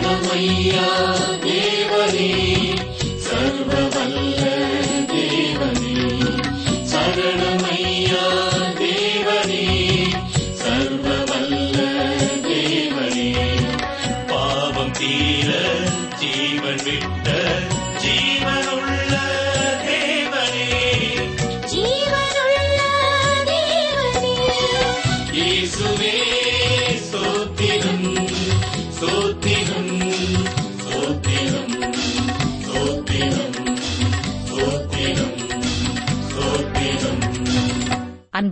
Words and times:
Hallelujah. 0.00 1.71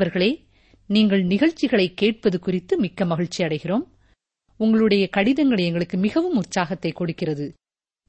நண்பர்களே 0.00 0.46
நீங்கள் 0.86 1.22
நிகழ்ச்சிகளை 1.22 1.94
கேட்பது 1.94 2.38
குறித்து 2.38 2.78
மிக்க 2.78 3.04
மகிழ்ச்சி 3.04 3.44
அடைகிறோம். 3.44 3.84
உங்களுடைய 4.56 5.08
கடிதங்கள் 5.08 5.58
எங்களுக்கு 5.58 5.96
மிகவும் 5.98 6.36
உற்சாகத்தை 6.36 6.92
கொடுக்கிறது. 6.92 7.54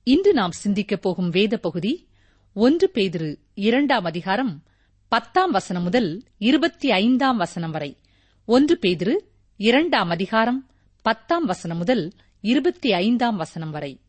இன்று 0.04 0.34
நாம் 0.34 0.52
சிந்திக்கப் 0.52 1.02
போகும் 1.02 1.30
வேத 1.30 1.58
பகுதி 1.58 2.08
ஒன்று 2.54 2.92
பேதிரு 2.94 3.36
இரண்டாம் 3.54 4.04
அதிகாரம் 4.04 4.64
பத்தாம் 5.08 5.52
வசனம் 5.52 5.84
முதல் 5.84 6.24
இருபத்தி 6.38 6.92
ஐந்தாம் 6.92 7.38
வசனம் 7.38 7.72
வரை. 7.72 7.98
ஒன்று 8.46 8.78
பேதிரு 8.82 9.16
இரண்டாம் 9.58 10.10
அதிகாரம் 10.10 10.70
பத்தாம் 11.02 11.46
வசனம் 11.46 11.78
முதல் 11.78 12.14
இருபத்தி 12.42 12.94
ஐந்தாம் 12.94 13.36
வசனம் 13.36 13.72
வரை. 13.72 14.00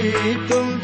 Hitung 0.00 0.80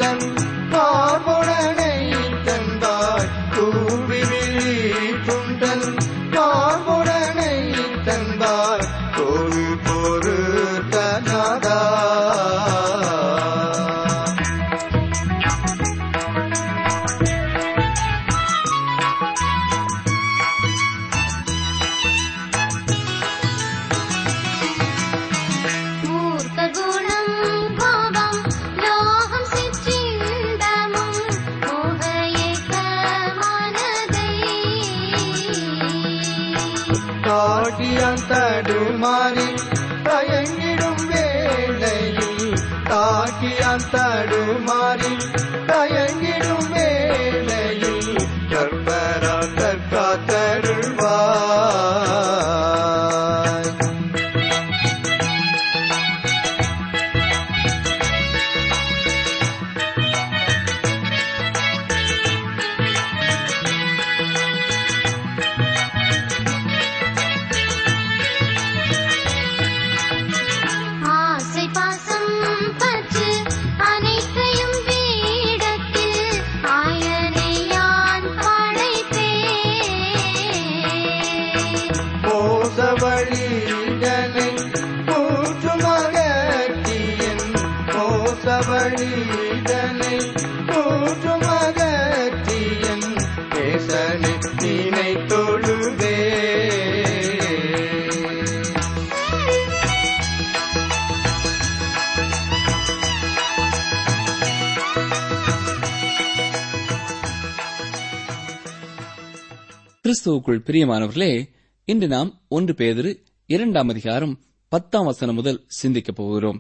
கிறிஸ்துவுக்குள் 110.27 110.61
பிரியமானவர்களே 110.67 111.47
இன்று 111.85 112.07
நாம் 112.09 112.41
ஒன்று 112.49 112.73
பேதிரு 112.73 113.11
இரண்டாம் 113.47 113.89
அதிகாரம் 113.89 114.33
பத்தாம் 114.69 115.05
வசனம் 115.05 115.35
முதல் 115.35 115.65
சிந்திக்கப் 115.67 116.17
போகிறோம். 116.17 116.59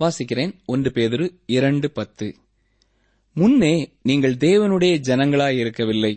வாசிக்கிறேன் 0.00 0.52
ஒன்று 0.66 0.90
பேதிரு 0.90 1.26
இரண்டு 1.46 1.90
பத்து. 1.90 2.36
முன்னே 3.34 3.92
நீங்கள் 4.02 4.34
தேவனுடைய 4.34 4.94
ஜனங்களாயிருக்கவில்லை 5.08 6.12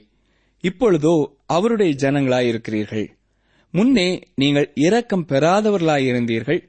இப்பொழுதோ 0.63 1.13
அவருடைய 1.45 1.93
ஜனங்களாயிருக்கிறீர்கள் 1.97 3.07
முன்னே 3.73 4.07
நீங்கள் 4.35 4.71
இரக்கம் 4.75 5.25
பெறாதவர்களாயிருந்தீர்கள் 5.27 6.61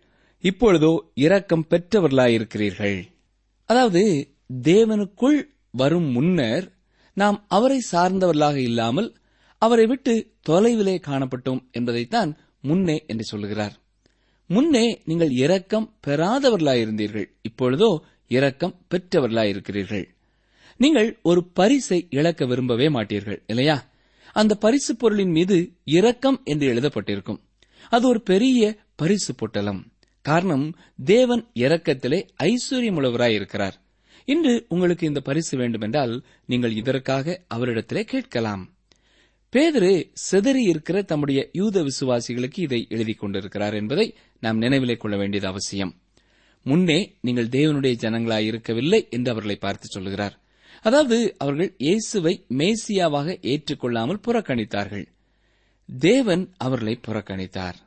இப்பொழுதோ 0.45 0.93
இரக்கம் 1.15 1.67
பெற்றவர்களாயிருக்கிறீர்கள் 1.71 2.99
அதாவது 3.65 4.35
தேவனுக்குள் 4.63 5.41
வரும் 5.71 6.11
முன்னர் 6.11 6.69
நாம் 7.17 7.45
அவரை 7.49 7.81
சார்ந்தவர்களாக 7.93 8.57
இல்லாமல் 8.57 9.19
அவரை 9.61 9.87
விட்டு 9.87 10.13
தொலைவிலே 10.49 10.95
காணப்பட்டோம் 11.07 11.71
என்பதைத்தான் 11.73 12.39
முன்னே 12.61 13.05
என்று 13.07 13.25
சொல்லுகிறார். 13.25 13.75
முன்னே 14.47 15.03
நீங்கள் 15.05 15.31
இரக்கம் 15.31 15.95
பெறாதவர்களாயிருந்தீர்கள் 16.07 17.27
இப்பொழுதோ 17.43 18.01
இரக்கம் 18.29 18.75
பெற்றவர்களாயிருக்கிறீர்கள். 18.91 20.07
நீங்கள் 20.77 21.19
ஒரு 21.23 21.45
பரிசை 21.45 22.07
இழக்க 22.11 22.47
விரும்பவே 22.47 22.89
மாட்டீர்கள் 22.89 23.43
இல்லையா? 23.47 23.91
அந்த 24.33 24.55
பரிசு 24.55 24.97
பொருளின் 24.97 25.31
மீது 25.31 25.73
இரக்கம் 25.85 26.41
என்று 26.45 26.75
எழுதப்பட்டிருக்கும். 26.75 27.41
அது 27.91 28.09
ஒரு 28.09 28.21
பெரிய 28.23 28.77
பரிசு 28.97 29.35
பொட்டலம். 29.35 29.93
காரணம் 30.23 30.67
தேவன் 31.05 31.47
இரக்கத்திலே 31.55 32.29
ஐஸ்வர்யமுள்ளவராயிருக்கிறார். 32.43 33.77
இன்று 34.25 34.67
உங்களுக்கு 34.69 35.07
இந்த 35.07 35.21
பரிசு 35.21 35.59
வேண்டுமென்றால் 35.59 36.23
நீங்கள் 36.47 36.77
இதற்காக 36.77 37.41
அவரிடத்திலே 37.55 38.03
கேட்கலாம். 38.03 38.65
பேதரு 39.53 39.93
சிதறி 40.13 40.63
இருக்கிற 40.63 41.03
தம்முடைய 41.03 41.41
யூத 41.53 41.77
விசுவாசிகளுக்கு 41.83 42.59
இதை 42.59 42.87
எழுதிக் 42.89 43.19
கொண்டிருக்கிறார் 43.19 43.75
என்பதை 43.75 44.07
நாம் 44.43 44.61
நினைவிலே 44.61 44.97
கொள்ள 44.97 45.17
வேண்டியது 45.17 45.47
அவசியம். 45.47 45.93
முன்னே 46.67 46.99
நீங்கள் 47.21 47.49
தேவனுடைய 47.49 47.95
ஜனங்களாய் 48.05 48.47
இருக்கவில்லை 48.47 49.01
என்று 49.11 49.31
அவர்களை 49.31 49.57
பார்த்து 49.57 49.89
சொல்கிறார் 49.89 50.35
அதாவது 50.85 51.17
அவர்கள் 51.39 51.71
இயேசுவை 51.79 52.35
மேசியாவாக 52.59 53.29
ஏற்றுக்கொள்ளாமல் 53.53 54.23
புறக்கணித்தார்கள். 54.27 55.07
தேவன் 55.89 56.45
அவர்களை 56.57 56.95
புறக்கணித்தார். 57.09 57.79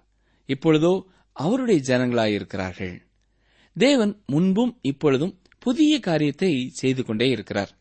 இப்பொழுதோ 0.50 0.94
அவருடைய 1.36 1.80
ஜனங்களாயிருக்கிறார்கள் 1.88 2.95
தேவன் 3.75 4.13
முன்பும் 4.25 4.74
இப்பொழுதும் 4.81 5.33
புதிய 5.59 5.94
காரியத்தை 6.00 6.51
செய்து 6.71 7.01
கொண்டே 7.04 7.27
இருக்கிறார். 7.30 7.71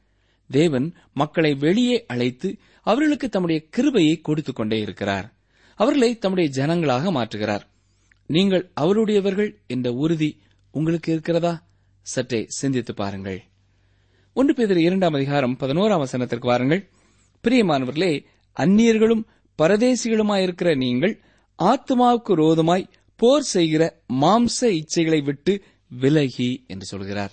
தேவன் 0.51 0.87
மக்களை 1.13 1.55
வெளியே 1.55 1.97
அழைத்து 2.07 2.49
அவர்களுக்கு 2.85 3.29
தம்முடைய 3.29 3.67
கிருபையை 3.71 4.21
கொடுத்துக் 4.21 4.57
கொண்டே 4.57 4.81
இருக்கிறார். 4.81 5.35
அவர்களை 5.75 6.19
தம்முடைய 6.19 6.65
ஜனங்களாக 6.65 7.11
மாற்றுகிறார். 7.11 7.61
நீங்கள் 8.27 8.71
அவருடையவர்கள் 8.75 9.61
என்ற 9.67 9.93
உறுதி 9.93 10.41
உங்களுக்கு 10.71 11.13
இருக்கிறதா? 11.13 11.67
சற்றே 12.03 12.45
சிந்தித்து 12.49 12.95
பாருங்கள். 12.95 13.43
ஒன்று 14.33 14.55
பேர் 14.55 14.79
இரண்டாம் 14.79 15.13
அதிகாரம் 15.13 15.57
பதினோராம் 15.61 16.05
வசனத்திற்கு 16.05 16.45
வாருங்கள். 16.45 16.89
பிரியமானவர்களே 17.45 18.25
அந்நியர்களும் 18.57 19.25
பரதேசிகளுமாயிருக்கிற 19.63 20.77
நீங்கள் 20.77 21.21
ஆத்மாவுக்கு 21.59 22.35
ரோதமாய் 22.35 22.89
போர் 23.17 23.43
செய்கிற 23.43 24.01
மாம்ச 24.21 24.61
இச்சைகளை 24.61 25.25
விட்டு 25.25 25.63
விலகி 25.89 26.65
என்று 26.67 26.85
சொல்கிறார். 26.85 27.33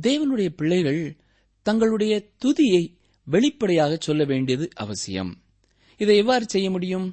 தேவனுடைய 0.00 0.48
பிள்ளைகள் 0.48 1.16
தங்களுடைய 1.62 2.28
துதியை 2.36 2.95
வெளிப்படையாக 3.26 3.96
சொல்ல 4.00 4.24
வேண்டியது 4.24 4.66
அவசியம். 4.74 5.32
இதை 6.00 6.16
எவ்வாறு 6.16 6.44
செய்ய 6.48 6.70
முடியும்? 6.70 7.06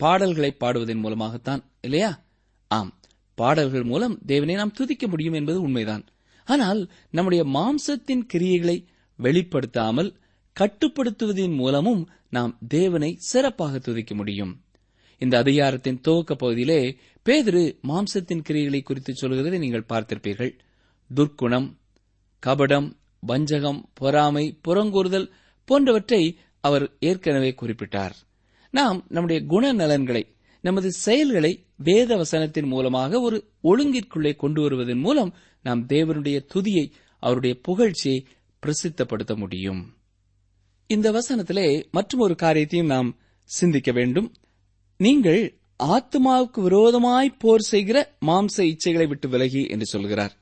பாடல்களை 0.00 0.50
பாடுவதன் 0.60 1.00
மூலமாகத்தான் 1.00 1.62
இல்லையா? 1.80 2.24
ஆம் 2.70 2.90
பாடல்கள் 3.38 3.82
மூலம் 3.82 4.18
தேவனை 4.26 4.54
நாம் 4.54 4.72
துதிக்க 4.72 5.06
முடியும் 5.06 5.32
என்பது 5.32 5.60
உண்மைதான். 5.60 6.04
ஆனால் 6.48 6.80
நம்முடைய 7.10 7.42
மாம்சத்தின் 7.44 8.24
கிரியைகளை 8.32 8.76
வெளிப்படுத்தாமல் 9.18 10.10
கட்டுப்படுத்துவதன் 10.56 11.56
மூலமும் 11.56 12.02
நாம் 12.30 12.52
தேவனை 12.68 13.10
சிறப்பாக 13.18 13.78
துதிக்க 13.78 14.14
முடியும். 14.14 14.52
இந்த 15.20 15.38
அதிகாரத்தின் 15.38 16.00
துவக்க 16.00 16.34
பகுதியிலே 16.34 16.80
பேதிரு 17.26 17.64
மாம்சத்தின் 17.88 18.44
கிரியைகளை 18.48 18.82
குறித்து 18.82 19.12
சொல்கிறதை 19.20 19.58
நீங்கள் 19.58 19.88
பார்த்திருப்பீர்கள். 19.88 20.52
துர்க்குணம் 21.10 21.68
கபடம் 22.42 22.88
வஞ்சகம் 23.26 23.80
பொறாமை 23.94 24.58
புறங்கூறுதல் 24.68 25.28
போன்றவற்றை 25.64 26.38
அவர் 26.60 26.96
ஏற்கனவே 27.00 27.54
குறிப்பிட்டார். 27.62 28.14
நாம் 28.70 29.04
நம்முடைய 29.08 29.42
குணநலன்களை 29.48 30.22
நமது 30.60 30.92
செயல்களை 30.92 31.64
வேத 31.76 32.16
வசனத்தின் 32.16 32.66
மூலமாக 32.66 33.20
ஒரு 33.20 33.50
ஒழுங்கிற்குள்ளே 33.62 34.36
கொண்டு 34.36 34.62
வருவதன் 34.62 34.98
மூலம் 34.98 35.34
நாம் 35.62 35.86
தேவனுடைய 35.86 36.46
துதியை 36.54 36.90
அவருடைய 37.18 37.60
புகழ்ச்சியை 37.68 38.24
பிரசித்தப்படுத்த 38.62 39.36
முடியும். 39.36 39.94
இந்த 40.86 41.12
வசனத்திலே 41.12 41.90
மற்றும் 41.90 42.20
ஒரு 42.20 42.34
காரியத்தையும் 42.34 42.88
நாம் 42.88 43.18
சிந்திக்க 43.44 43.92
வேண்டும். 43.92 44.32
நீங்கள் 44.96 45.58
ஆத்மாவுக்கு 45.82 46.60
விரோதமாய் 46.60 47.36
போர் 47.38 47.60
செய்கிற 47.60 48.16
மாம்ச 48.26 48.56
இச்சைகளை 48.56 49.08
விட்டு 49.08 49.28
விலகி 49.28 49.66
என்று 49.66 49.86
சொல்கிறார். 49.86 50.36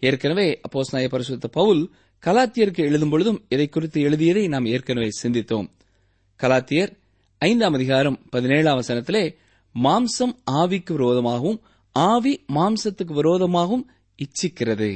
ஏற்கனவே 0.00 0.60
அப்போஸ் 0.68 0.92
நாய 0.92 1.08
பரிசுத்த 1.08 1.48
பவுல் 1.48 1.90
கலாத்தியருக்கு 2.26 2.82
எழுதும் 2.84 3.10
பொழுதும் 3.10 3.38
இதை 3.48 3.68
குறித்து 3.68 4.00
எழுதியதை 4.00 4.48
நாம் 4.48 4.64
ஏற்கனவே 4.64 5.08
சிந்தித்தோம். 5.22 5.68
கலாத்தியர் 6.40 6.90
ஐந்தாம் 7.38 7.72
அதிகாரம் 7.72 8.18
பதினேழாம் 8.30 8.80
வசனத்திலே 8.80 9.22
மாம்சம் 9.74 10.34
ஆவிக்கு 10.52 10.92
விரோதமாகவும் 10.96 11.58
ஆவி 11.94 12.44
மாம்சத்துக்கு 12.48 13.14
விரோதமாகவும் 13.20 13.84
இச்சிக்கிறது. 14.18 14.90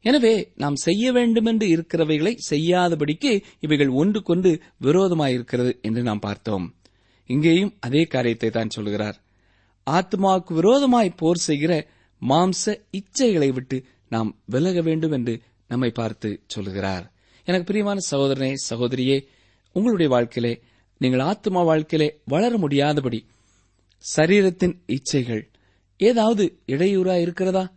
எனவே 0.00 0.34
நாம் 0.54 0.74
செய்ய 0.74 1.12
வேண்டுமென்று 1.12 1.66
இருக்கிறவைகளை 1.66 2.34
செய்யாதபடிக்கு 2.50 3.32
இவைகள் 3.60 3.88
ஒன்றுக்கொன்று 3.88 4.52
விரோதமாயிருக்கிறது 4.80 5.80
என்று 5.80 6.02
நாம் 6.02 6.18
பார்த்தோம். 6.18 6.66
இங்கேயும் 7.30 7.72
அதே 7.80 8.04
காரியத்தை 8.04 8.50
தான் 8.50 8.68
சொல்கிறார். 8.68 9.16
ஆத்மாவுக்கு 9.86 10.52
விரோதமாய் 10.54 11.16
போர் 11.16 11.46
செய்கிற 11.48 11.72
மாம்ச 12.22 12.80
இச்சைகளை 12.98 13.52
விட்டு 13.52 13.78
நாம் 14.08 14.30
விலக 14.46 14.80
வேண்டும் 14.80 15.12
என்று 15.12 15.34
நம்மை 15.68 15.90
பார்த்து 15.90 16.42
சொல்கிறார். 16.46 17.12
எனக்கு 17.44 17.64
பிரியமான 17.64 18.00
சகோதரனே 18.10 18.54
சகோதரியே 18.70 19.26
உங்களுடைய 19.72 20.10
வாழ்க்கையிலே 20.10 20.62
நீங்கள் 20.98 21.20
ஆத்மா 21.20 21.62
வாழ்க்கையிலே 21.62 22.20
வளர 22.24 22.58
முடியாதபடி 22.58 23.26
சரீரத்தின் 24.16 24.78
இச்சைகள் 24.86 25.48
ஏதாவது 25.96 26.58
இடையூறா 26.66 27.20
இருக்கிறதா 27.20 27.72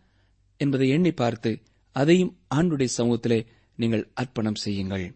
என்பதை 0.57 0.89
எண்ணி 0.89 1.11
பார்த்து 1.11 1.59
அதையும் 1.91 2.37
ஆண்டுடைய 2.55 2.87
சமூகத்திலே 2.97 3.45
நீங்கள் 3.75 4.09
அர்ப்பணம் 4.13 4.55
செய்யுங்கள். 4.55 5.15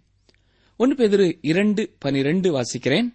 ஒன்று 0.77 1.07
பேதிரு 1.07 1.38
இரண்டு 1.41 1.95
பனிரெண்டு 2.00 2.62
வாசிக்கிறேன். 2.62 3.13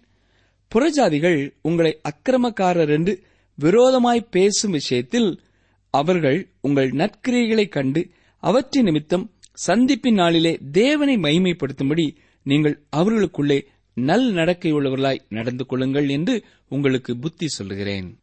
புறஜாதிகள் 0.75 1.53
உங்களை 1.61 2.01
அக்கிரமக்காரர் 2.09 2.89
என்று 2.89 3.23
விரோதமாய் 3.55 4.27
பேசும் 4.31 4.71
விஷயத்தில் 4.71 5.41
அவர்கள் 5.89 6.51
உங்கள் 6.61 6.91
நற்கிரியைகளைக் 6.91 7.69
கண்டு 7.69 8.09
அவற்றின் 8.39 8.83
நிமித்தம் 8.83 9.36
சந்திப்பின் 9.65 10.13
நாளிலே 10.13 10.59
தேவனை 10.71 11.15
மைமைப்படுத்தும்படி 11.15 12.15
நீங்கள் 12.43 12.85
அவர்களுக்குள்ளே 12.89 13.67
நல் 13.93 14.33
நடக்கையுள்ளவர்களாய் 14.33 15.25
நடந்து 15.29 15.65
கொள்ளுங்கள் 15.65 16.09
என்று 16.09 16.43
உங்களுக்கு 16.69 17.17
புத்தி 17.17 17.47
சொல்லுகிறேன். 17.47 18.19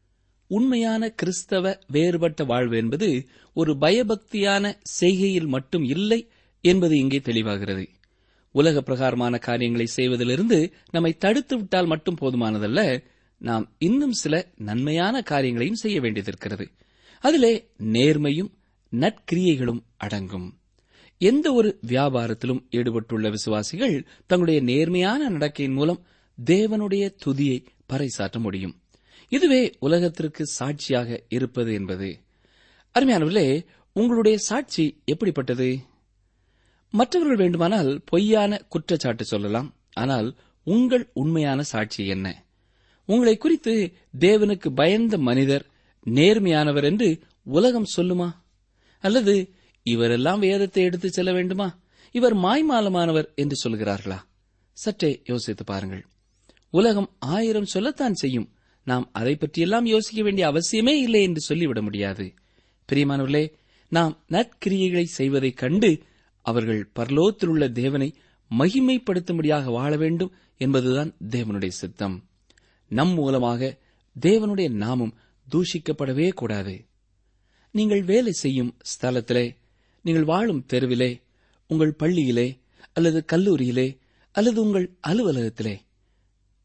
உண்மையான 0.46 1.10
கிறிஸ்தவ 1.10 1.78
வேறுபட்ட 1.86 2.44
வாழ்வு 2.44 2.76
என்பது 2.76 3.26
ஒரு 3.54 3.72
பயபக்தியான 3.74 4.74
செய்கையில் 5.00 5.46
மட்டும் 5.46 5.84
இல்லை 5.84 6.28
என்பது 6.60 6.98
இங்கே 6.98 7.18
தெளிவாகிறது. 7.18 7.88
உலக 8.50 8.82
பிரகாரமான 8.82 9.38
காரியங்களை 9.38 9.86
செய்வதிலிருந்து 9.96 10.72
நம்மை 10.90 11.12
தடுத்து 11.12 11.56
விட்டால் 11.56 11.86
மட்டும் 11.86 12.18
போதுமானதல்ல 12.20 13.04
நாம் 13.38 13.74
இன்னும் 13.78 14.12
சில 14.12 14.48
நன்மையான 14.56 15.22
காரியங்களையும் 15.22 15.82
செய்ய 15.84 16.00
வேண்டியதிருக்கிறது. 16.00 16.66
அதிலே 17.18 17.68
நேர்மையும் 17.78 18.52
நற்கிரியைகளும் 18.92 19.82
அடங்கும். 19.96 20.48
எந்த 21.18 21.52
ஒரு 21.52 21.78
வியாபாரத்திலும் 21.86 22.64
ஈடுபட்டுள்ள 22.70 23.30
விசுவாசிகள் 23.30 24.06
தங்களுடைய 24.26 24.60
நேர்மையான 24.60 25.30
நடக்கையின் 25.30 25.72
மூலம் 25.72 26.06
தேவனுடைய 26.44 27.14
துதியை 27.26 27.64
பறைசாற்ற 27.92 28.38
முடியும். 28.38 28.80
இதுவே 29.28 29.74
உலகத்திற்கு 29.78 30.46
சாட்சியாக 30.46 31.22
இருப்பது 31.28 31.74
என்பது. 31.74 32.20
அருமையானவர்களே 32.94 33.66
உங்களுடைய 33.92 34.38
சாட்சி 34.38 35.02
எப்படிப்பட்டது? 35.04 35.78
மற்றவர்கள் 36.90 37.36
வேண்டுமானால் 37.36 38.02
பொய்யான 38.04 38.58
குற்றச்சாட்டு 38.68 39.24
சொல்லலாம். 39.24 39.74
ஆனால் 39.92 40.36
உங்கள் 40.64 41.10
உண்மையான 41.12 41.62
சாட்சி 41.62 42.06
என்ன? 42.06 42.44
உங்களை 43.04 43.36
குறித்து 43.36 43.92
தேவனுக்கு 44.20 44.68
பயந்த 44.74 45.18
மனிதர் 45.18 45.66
நேர்மையானவர் 46.04 46.84
என்று 46.84 47.18
உலகம் 47.42 47.86
சொல்லுமா? 47.96 48.32
அல்லது 49.00 49.54
இவரெல்லாம் 49.88 50.38
வேதத்தை 50.38 50.82
எடுத்துச் 50.82 51.12
செல்ல 51.12 51.32
வேண்டுமா? 51.32 51.78
இவர் 52.12 52.36
மாய்மாலமானவர் 52.36 53.34
என்று 53.34 53.70
சொல்கிறார்களா? 53.70 54.18
சற்றே 54.72 55.22
யோசித்து 55.24 55.64
பாருங்கள். 55.64 56.06
உலகம் 56.70 57.16
ஆயிரம் 57.18 57.64
சொல்லத்தான் 57.64 58.14
செய்யும். 58.14 58.52
நாம் 58.84 59.08
அதை 59.12 59.36
பற்றியெல்லாம் 59.36 59.86
யோசிக்க 59.86 60.22
வேண்டிய 60.22 60.48
அவசியமே 60.48 61.02
இல்லை 61.02 61.22
என்று 61.22 61.40
சொல்லிவிட 61.40 61.82
முடியாது. 61.82 62.34
பிரியமானவர்களே 62.92 63.52
நாம் 63.88 64.24
நற்கிரியைகளை 64.28 65.02
செய்வதைக் 65.02 65.56
கண்டு 65.56 66.02
அவர்கள் 66.42 66.90
பரலோத்தில் 66.98 67.46
உள்ள 67.46 67.68
தேவனை 67.68 68.14
மகிமைப்படுத்தும்படியாக 68.58 69.64
வாழ 69.64 69.96
வேண்டும் 69.96 70.32
என்பதுதான் 70.56 71.14
தேவனுடைய 71.30 71.68
சித்தம். 71.68 72.28
நம் 72.88 73.08
மூலமாக 73.08 73.78
தேவனுடைய 74.20 74.70
நாமம் 74.70 75.14
தூஷிக்கப்படவே 75.52 76.32
கூடாது. 76.32 76.84
நீங்கள் 77.70 78.02
வேலை 78.02 78.32
செய்யும் 78.32 78.76
ஸ்தலத்திலே 78.82 79.56
நீங்கள் 80.04 80.24
வாழும் 80.24 80.66
தெருவிலே 80.72 81.20
உங்கள் 81.66 81.96
பள்ளியிலே 81.98 82.60
அல்லது 82.92 83.24
கல்லூரியிலே 83.32 83.98
அல்லது 84.32 84.60
உங்கள் 84.60 84.96
அலுவலகத்திலே 85.08 85.76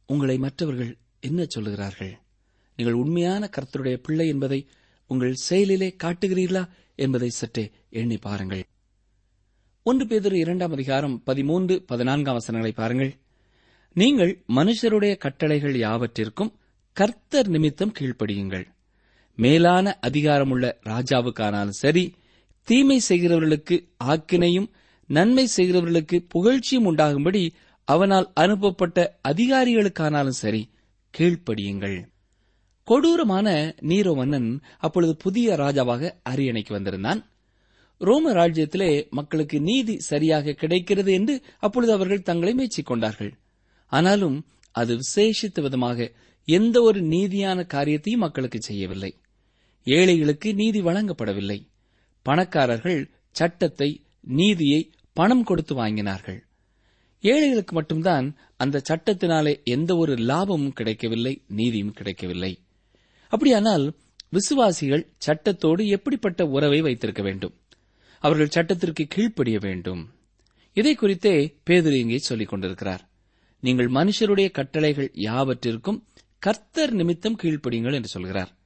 உங்களை 0.07 0.37
மற்றவர்கள் 0.37 0.97
என்ன 1.19 1.45
சொல்லுகிறார்கள்? 1.55 2.13
நீங்கள் 2.75 2.93
உண்மையான 2.93 3.49
கர்த்தருடைய 3.57 3.95
பிள்ளை 3.95 4.27
என்பதை 4.27 4.67
உங்கள் 5.07 5.33
செயலிலே 5.33 5.95
காட்டுகிறீர்களா 6.03 6.69
என்பதை 6.95 7.29
சற்றே 7.29 7.71
எண்ணி 7.89 8.17
பாருங்கள். 8.17 8.63
ஒன்று 9.83 10.07
பேதர் 10.07 10.35
இரண்டாம் 10.35 10.71
அதிகாரம் 10.71 11.23
பதிமூன்று 11.23 11.83
பதினான்காம் 11.83 12.33
வசனங்களை 12.33 12.75
பாருங்கள். 12.75 13.17
நீங்கள் 13.93 14.43
மனுஷருடைய 14.55 15.17
கட்டளைகள் 15.17 15.75
யாவற்றிற்கும் 15.75 16.53
கர்த்தர் 16.93 17.47
நிமித்தம் 17.47 17.93
கீழ்ப்படியுங்கள். 17.99 18.65
மேலான 19.35 19.99
அதிகாரமுள்ள 20.01 20.75
ராஜாவுக்கானாலும் 20.83 21.79
சரி 21.83 22.13
தீமை 22.63 23.01
செய்கிறவர்களுக்கு 23.09 23.75
ஆக்கினையும் 24.03 24.69
நன்மை 25.07 25.47
செய்கிறவர்களுக்கு 25.57 26.17
புகழ்ச்சியும் 26.27 26.85
உண்டாகும்படி 26.85 27.53
அவனால் 27.85 28.31
அனுப்பப்பட்ட 28.33 29.19
அதிகாரிகளுக்கானாலும் 29.27 30.39
சரி 30.41 30.69
கீழ்ப்படியுங்கள். 31.17 31.97
கொடூரமான 32.83 33.75
நீரோ 33.81 34.15
மன்னன் 34.15 34.61
அப்பொழுது 34.77 35.15
புதிய 35.15 35.55
ராஜாவாக 35.55 36.11
அரியணைக்கு 36.29 36.71
வந்திருந்தான். 36.71 37.21
ரோம 37.97 38.33
ராஜ்யத்திலே 38.33 39.09
மக்களுக்கு 39.09 39.61
நீதி 39.61 39.99
சரியாக 39.99 40.53
கிடைக்கிறது 40.53 41.11
என்று 41.13 41.41
அப்பொழுது 41.59 41.93
அவர்கள் 41.93 42.21
தங்களை 42.21 42.53
மேய்ச்சிக் 42.53 42.85
கொண்டார்கள் 42.85 43.33
ஆனாலும் 43.91 44.45
அது 44.71 44.97
விசேஷித்த 44.97 45.61
விதமாக 45.61 46.11
எந்த 46.45 46.81
ஒரு 46.81 47.01
நீதியான 47.01 47.65
காரியத்தையும் 47.65 48.21
மக்களுக்கு 48.21 48.61
செய்யவில்லை. 48.61 49.11
ஏழைகளுக்கு 49.83 50.53
நீதி 50.53 50.81
வழங்கப்படவில்லை. 50.81 51.59
பணக்காரர்கள் 52.21 53.11
சட்டத்தை 53.31 54.03
நீதியை 54.21 54.91
பணம் 55.13 55.43
கொடுத்து 55.43 55.75
வாங்கினார்கள். 55.75 56.39
ஏழைகளுக்கு 57.21 57.73
மட்டும்தான் 57.73 58.37
அந்த 58.57 58.81
சட்டத்தினாலே 58.89 59.63
எந்த 59.63 59.95
ஒரு 59.95 60.15
லாபமும் 60.15 60.73
கிடைக்கவில்லை 60.73 61.41
நீதியும் 61.47 61.93
கிடைக்கவில்லை. 61.93 62.59
அப்படியானால் 63.27 63.95
விசுவாசிகள் 64.29 65.13
சட்டத்தோடு 65.17 65.87
எப்படிப்பட்ட 65.87 66.45
உறவை 66.45 66.81
வைத்திருக்க 66.81 67.21
வேண்டும்? 67.23 67.55
அவர்கள் 68.19 68.47
சட்டத்திற்கு 68.47 69.07
கீழ்ப்படிய 69.07 69.57
வேண்டும். 69.59 70.13
இதை 70.73 70.95
குறித்தே 70.95 71.57
பேதுரு 71.69 71.91
இங்கே 71.91 72.17
சொல்லிக் 72.17 72.47
கொண்டிருக்கிறார். 72.47 73.09
நீங்கள் 73.59 73.87
மனுஷருடைய 73.87 74.51
கட்டளைகள் 74.51 75.11
யாவற்றிற்கும் 75.13 76.03
கர்த்தர் 76.39 76.93
நிமித்தம் 76.93 77.37
கீழ்ப்படியுங்கள் 77.41 77.93
என்று 77.93 78.07
சொல்கிறார். 78.07 78.58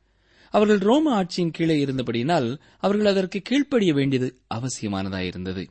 அவர்கள் 0.53 0.77
ரோம 0.77 1.24
ஆட்சியின் 1.24 1.51
கீழே 1.51 1.86
இருந்தபடியினால் 1.86 2.60
அவர்கள் 2.79 3.05
அதற்கு 3.05 3.41
கீழ்ப்படிய 3.41 3.93
வேண்டியது 3.93 4.27
அவசியமானதாயிருந்தது 4.53 5.67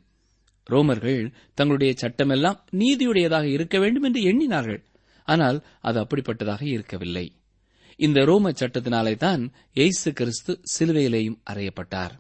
ரோமர்கள் 0.71 1.33
தங்களுடைய 1.55 1.95
சட்டமெல்லாம் 2.01 2.59
நீதியுடையதாக 2.73 3.45
இருக்க 3.45 3.79
வேண்டும் 3.79 4.03
என்று 4.03 4.21
எண்ணினார்கள். 4.23 4.85
ஆனால் 5.25 5.65
அது 5.81 6.01
அப்படிப்பட்டதாக 6.01 6.63
இருக்கவில்லை. 6.63 7.27
இந்த 7.97 8.25
ரோம 8.25 8.51
சட்டத்தினாலே 8.51 9.17
தான் 9.17 9.53
கிறிஸ்து 9.73 10.61
சிலுவையிலேயும் 10.75 11.39
அறையப்பட்டார். 11.51 12.15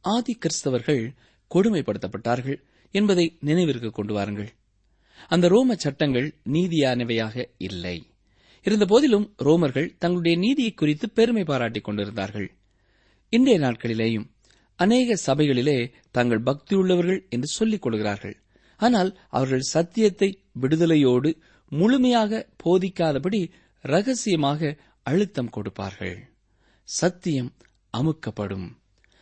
ஆதி 0.00 0.38
கிறிஸ்தவர்கள் 0.38 1.14
கொடுமைப்படுத்தப்பட்டார்கள் 1.54 2.58
என்பதை 2.90 3.36
நினைவிற்கு 3.40 3.90
கொண்டு 3.90 4.14
வாருங்கள். 4.14 4.50
அந்த 5.28 5.48
ரோம 5.48 5.74
சட்டங்கள் 5.74 6.28
நீதியானவையாக 6.52 7.44
இல்லை. 7.58 7.98
இருந்தபோதிலும் 8.62 9.34
ரோமர்கள் 9.38 9.96
தங்களுடைய 9.98 10.38
நீதியை 10.38 10.72
குறித்து 10.72 11.10
பெருமை 11.10 11.42
பாராட்டிக் 11.42 11.84
கொண்டிருந்தார்கள். 11.84 12.56
இன்றைய 13.28 13.60
நாட்களிலேயும் 13.60 14.30
அநேக 14.76 15.14
சபைகளிலே 15.26 15.92
தாங்கள் 16.10 16.42
பக்தியுள்ளவர்கள் 16.42 17.28
என்று 17.28 17.46
சொல்லிக் 17.46 17.82
கொள்கிறார்கள். 17.82 18.36
ஆனால் 18.76 19.18
அவர்கள் 19.28 19.60
சத்தியத்தை 19.60 20.42
விடுதலையோடு 20.60 21.40
முழுமையாக 21.68 22.48
போதிக்காதபடி 22.64 23.50
ரகசியமாக 23.80 24.76
அழுத்தம் 25.02 25.50
கொடுப்பார்கள். 25.50 26.28
சத்தியம் 26.84 27.52
அமுக்கப்படும். 27.96 28.68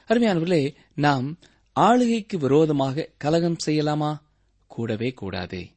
அருமையானவர்களே 0.08 0.74
நாம் 0.94 1.38
ஆளுகைக்கு 1.72 2.38
விரோதமாக 2.38 3.10
கலகம் 3.16 3.56
செய்யலாமா? 3.66 4.20
கூடவே 4.66 5.10
கூடாது. 5.12 5.68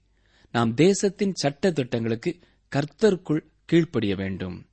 நாம் 0.51 0.74
தேசத்தின் 0.74 1.34
சட்ட 1.34 1.72
திட்டங்களுக்கு 1.72 2.39
கர்த்தருக்குள் 2.72 3.51
கீழ்ப்படிய 3.73 4.15
வேண்டும். 4.15 4.65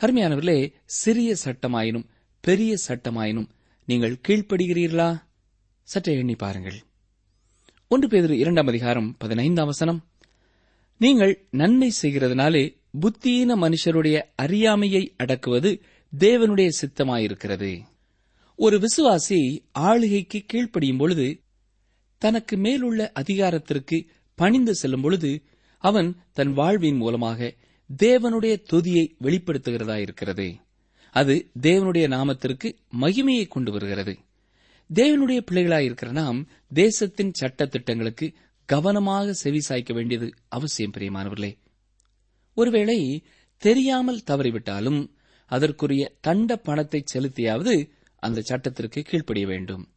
அருமையானவர்களே 0.00 0.72
சிறிய 0.84 1.34
சட்டமாயினும் 1.44 2.04
பெரிய 2.40 2.74
சட்டமாயினும் 2.88 3.48
நீங்கள் 3.86 4.20
கீழ்ப்படுகிறீர்களா? 4.28 5.22
சற்றே 5.82 6.14
எண்ணி 6.14 6.34
பாருங்கள். 6.34 6.82
ஒன்று 7.88 8.08
பேர் 8.08 8.32
இரண்டாம் 8.34 8.66
அதிகாரம் 8.66 9.16
பதினைந்தாம் 9.18 9.66
வசனம். 9.66 10.08
நீங்கள் 10.98 11.46
நன்மை 11.50 11.92
செய்கிறதுனாலே 12.02 12.76
புத்தியீன 13.00 13.56
மனுஷருடைய 13.56 14.22
அறியாமையை 14.34 15.14
அடக்குவது 15.16 15.80
தேவனுடைய 16.18 16.68
சித்தமாயிருக்கிறது. 16.80 17.80
ஒரு 18.56 18.78
விசுவாசி 18.78 19.58
ஆளுகைக்கு 19.72 20.44
கீழ்ப்படியும் 20.52 20.98
பொழுது 20.98 21.40
தனக்கு 22.18 22.56
மேலுள்ள 22.56 23.12
அதிகாரத்திற்கு 23.12 24.06
பணிந்து 24.34 24.74
செல்லும் 24.74 25.00
பொழுது 25.00 25.42
அவன் 25.78 26.16
தன் 26.32 26.52
வாழ்வின் 26.52 26.96
மூலமாக 26.96 27.54
தேவனுடைய 28.02 28.62
துதியை 28.72 29.16
வெளிப்படுத்துகிறதா 29.22 29.96
இருக்கிறது. 29.96 30.54
அது 31.10 31.50
தேவனுடைய 31.62 32.08
நாமத்திற்கு 32.08 32.74
மகிமையை 33.00 33.48
கொண்டு 33.48 33.72
வருகிறது. 33.72 34.18
தேவனுடைய 34.94 35.46
பிள்ளைகளாயிருக்கிற 35.50 36.10
நாம் 36.10 36.46
தேசத்தின் 36.74 37.32
சட்ட 37.32 37.66
திட்டங்களுக்கு 37.66 38.32
கவனமாக 38.66 39.32
செவி 39.32 39.60
சாய்க்க 39.68 39.92
வேண்டியது 39.92 40.32
அவசியம் 40.48 40.90
பிரியமானவர்களே. 40.90 41.56
ஒருவேளை 42.54 43.24
தெரியாமல் 43.56 44.22
தவறிவிட்டாலும் 44.26 45.10
அதற்குரிய 45.46 46.16
தண்ட 46.20 46.56
பணத்தை 46.56 47.04
செலுத்தியாவது 47.14 47.90
அந்த 48.18 48.40
சட்டத்திற்கு 48.40 49.02
கீழ்ப்படிய 49.02 49.46
வேண்டும். 49.46 49.88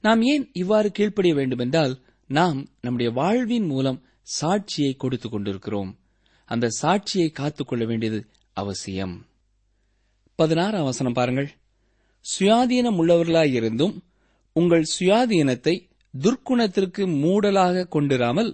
நாம் 0.00 0.22
ஏன் 0.22 0.50
இவ்வாறு 0.52 0.92
கீழ்ப்படிய 0.92 1.34
வேண்டும் 1.34 1.58
என்றால் 1.58 2.00
நாம் 2.26 2.68
நம்முடைய 2.80 3.12
வாழ்வின் 3.12 3.66
மூலம் 3.66 4.02
சாட்சியை 4.40 4.96
கொடுத்துக் 4.96 5.30
கொண்டிருக்கிறோம். 5.30 5.98
அந்த 6.50 6.68
சாட்சியை 6.82 7.28
காத்துக்கொள்ள 7.30 7.84
வேண்டியது 7.84 8.20
அவசியம். 8.56 9.26
பதினாறாம் 10.38 10.84
வசனம் 10.84 11.12
பாருங்கள். 11.12 11.48
சுயாதீனம் 12.24 12.98
உள்ளவர்களாயிருந்தும் 13.00 13.94
உங்கள் 14.56 14.86
சுயாதீனத்தை 14.98 15.74
துர்க்குணத்திற்கு 16.14 17.02
மூடலாக 17.24 17.84
கொண்டிராமல் 17.88 18.50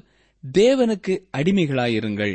தேவனுக்கு 0.53 1.15
அடிமைகளாயிருங்கள். 1.37 2.35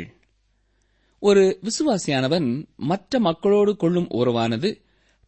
ஒரு 1.22 1.44
விசுவாசியானவன் 1.62 2.48
மற்ற 2.76 3.20
மக்களோடு 3.20 3.76
கொள்ளும் 3.76 4.08
உறவானது 4.10 4.70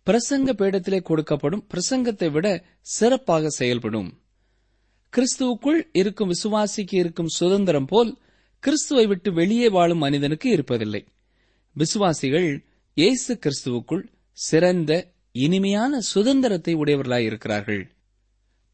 பிரசங்க 0.06 0.50
பீடத்திலே 0.60 1.00
கொடுக்கப்படும் 1.08 1.64
பிரசங்கத்தை 1.72 2.30
விட 2.30 2.46
சிறப்பாக 2.80 3.48
செயல்படும். 3.48 4.10
கிறிஸ்துவுக்குள் 5.12 5.80
இருக்கும் 5.92 6.30
விசுவாசிக்கு 6.30 6.96
இருக்கும் 7.02 7.34
சுதந்திரம் 7.38 7.86
போல் 7.86 8.12
கிறிஸ்துவை 8.64 9.06
விட்டு 9.06 9.32
வெளியே 9.32 9.68
வாழும் 9.68 9.98
மனிதனுக்கு 9.98 10.48
இருப்பதில்லை. 10.56 11.06
விசுவாசிகள் 11.76 12.64
இயேசு 12.94 13.38
கிறிஸ்துவுக்குள் 13.38 14.04
சிறந்த 14.32 15.12
இனிமையான 15.32 16.00
சுதந்திரத்தை 16.00 16.74
உடையவர்களாயிருக்கிறார்கள் 16.74 17.82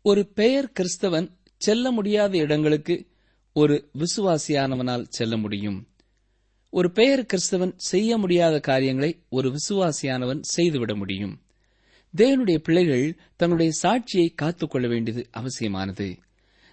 ஒரு 0.02 0.26
பெயர் 0.26 0.72
கிறிஸ்தவன் 0.80 1.28
செல்ல 1.56 1.90
முடியாத 1.90 2.38
இடங்களுக்கு 2.38 3.06
ஒரு 3.52 3.90
விசுவாசியானவனால் 3.98 5.06
செல்ல 5.08 5.36
முடியும். 5.36 5.88
ஒரு 6.70 6.92
பெயர் 6.92 7.26
கிறிஸ்தவன் 7.32 7.72
செய்ய 7.76 8.18
முடியாத 8.18 8.60
காரியங்களை 8.60 9.12
ஒரு 9.28 9.48
விசுவாசியானவன் 9.50 10.40
செய்துவிட 10.56 10.94
முடியும். 10.94 11.42
தேவனுடைய 12.16 12.56
பிள்ளைகள் 12.56 13.18
தன்னுடைய 13.36 13.72
சாட்சியை 13.82 14.34
காத்துக்கொள்ள 14.34 14.88
வேண்டியது 14.88 15.28
அவசியமானது. 15.30 16.08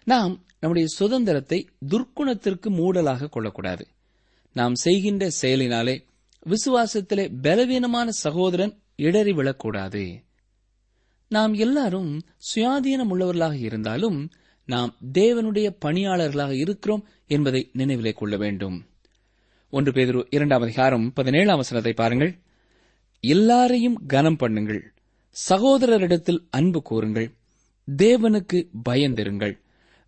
நாம் 0.07 0.45
நம்முடைய 0.59 0.87
சுதந்திரத்தை 0.87 1.69
துர்க்குணத்திற்கு 1.89 2.69
மூடலாக 2.69 3.29
கொள்ளக்கூடாது. 3.29 3.87
நாம் 4.53 4.75
செய்கின்ற 4.75 5.29
செயலினாலே 5.41 6.03
விசுவாசத்திலே 6.45 7.33
பலவீனமான 7.41 8.11
சகோதரன் 8.11 8.81
இடறி 8.95 9.31
விழக்கூடாது. 9.31 10.23
நாம் 11.27 11.53
எல்லாரும் 11.53 12.21
சுயாதீனம் 12.37 13.09
உள்ளவர்களாக 13.09 13.59
இருந்தாலும் 13.59 14.29
நாம் 14.65 14.95
தேவனுடைய 15.13 15.75
பணியாளர்களாக 15.85 16.51
இருக்கிறோம் 16.51 17.07
என்பதை 17.27 17.71
நினைவிலே 17.77 18.13
கொள்ள 18.13 18.37
வேண்டும். 18.37 18.85
ஒன்று 19.69 19.91
பேதரு 19.91 20.25
இரண்டாம் 20.29 20.61
அதிகாரம் 20.61 21.13
பதினேழாம் 21.13 21.57
வசனத்தை 21.57 21.93
பாருங்கள். 21.93 22.39
எல்லாரையும் 23.19 24.05
கனம் 24.05 24.37
பண்ணுங்கள். 24.39 24.81
சகோதரரிடத்தில் 25.49 26.47
அன்பு 26.49 26.81
கூறுங்கள். 26.81 27.31
தேவனுக்கு 27.97 28.69
பயந்திருங்கள். 28.89 29.65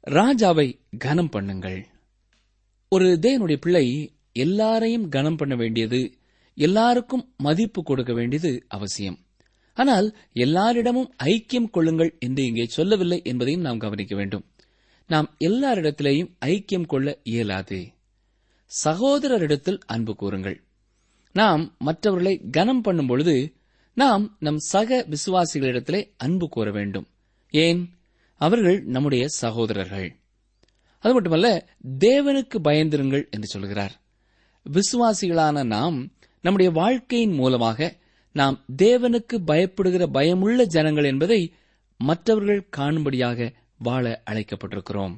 ராஜாவை 0.10 0.80
கனம் 0.98 1.30
பண்ணுங்கள். 1.32 1.84
ஒரு 2.90 3.20
தேவனுடைய 3.22 3.56
பிள்ளை 3.56 4.14
எல்லாரையும் 4.34 5.10
கனம் 5.10 5.36
பண்ண 5.36 5.56
வேண்டியது 5.56 6.18
எல்லாருக்கும் 6.56 7.34
மதிப்பு 7.38 7.84
கொடுக்க 7.84 8.14
வேண்டியது 8.14 8.66
அவசியம். 8.68 9.20
ஆனால் 9.74 10.16
எல்லாரிடமும் 10.34 11.14
ஐக்கியம் 11.24 11.70
கொள்ளுங்கள் 11.70 12.18
என்று 12.20 12.46
இங்கே 12.46 12.66
சொல்லவில்லை 12.66 13.22
என்பதையும் 13.24 13.62
நாம் 13.62 13.78
கவனிக்க 13.78 14.16
வேண்டும். 14.16 14.46
நாம் 15.08 15.36
எல்லாரிடத்திலேயும் 15.40 16.32
ஐக்கியம் 16.46 16.86
கொள்ள 16.86 17.20
இயலாது. 17.24 17.92
சகோதரரிடத்தில் 18.86 19.80
அன்பு 19.86 20.16
கூறுங்கள். 20.16 20.64
நாம் 21.34 21.76
மற்றவர்களை 21.78 22.42
கனம் 22.52 22.82
பண்ணும் 22.82 23.08
பொழுது 23.08 23.54
நாம் 23.94 24.36
நம் 24.40 24.58
சக 24.58 25.06
விசுவாசிகளிடத்திலே 25.10 26.10
அன்பு 26.18 26.50
கூற 26.50 26.72
வேண்டும். 26.72 27.08
ஏன்? 27.50 27.99
அவர்கள் 28.40 28.78
நம்முடைய 28.86 29.28
சகோதரர்கள். 29.28 30.08
அது 31.00 31.14
மட்டுமல்ல 31.14 31.50
தேவனுக்கு 32.00 32.58
பயந்திருங்கள் 32.64 33.30
என்று 33.30 33.48
சொல்கிறார். 33.48 33.94
விசுவாசிகளான 34.66 35.64
நாம் 35.66 35.98
நம்முடைய 36.42 36.72
வாழ்க்கையின் 36.72 37.34
மூலமாக 37.34 37.98
நாம் 38.34 38.58
தேவனுக்கு 38.78 39.38
பயப்படுகிற 39.48 40.04
பயமுள்ள 40.04 40.64
ஜனங்கள் 40.64 41.04
என்பதை 41.04 41.42
மற்றவர்கள் 41.98 42.68
காணும்படியாக 42.78 43.52
வாழ 43.78 44.22
அழைக்கப்பட்டிருக்கிறோம். 44.30 45.16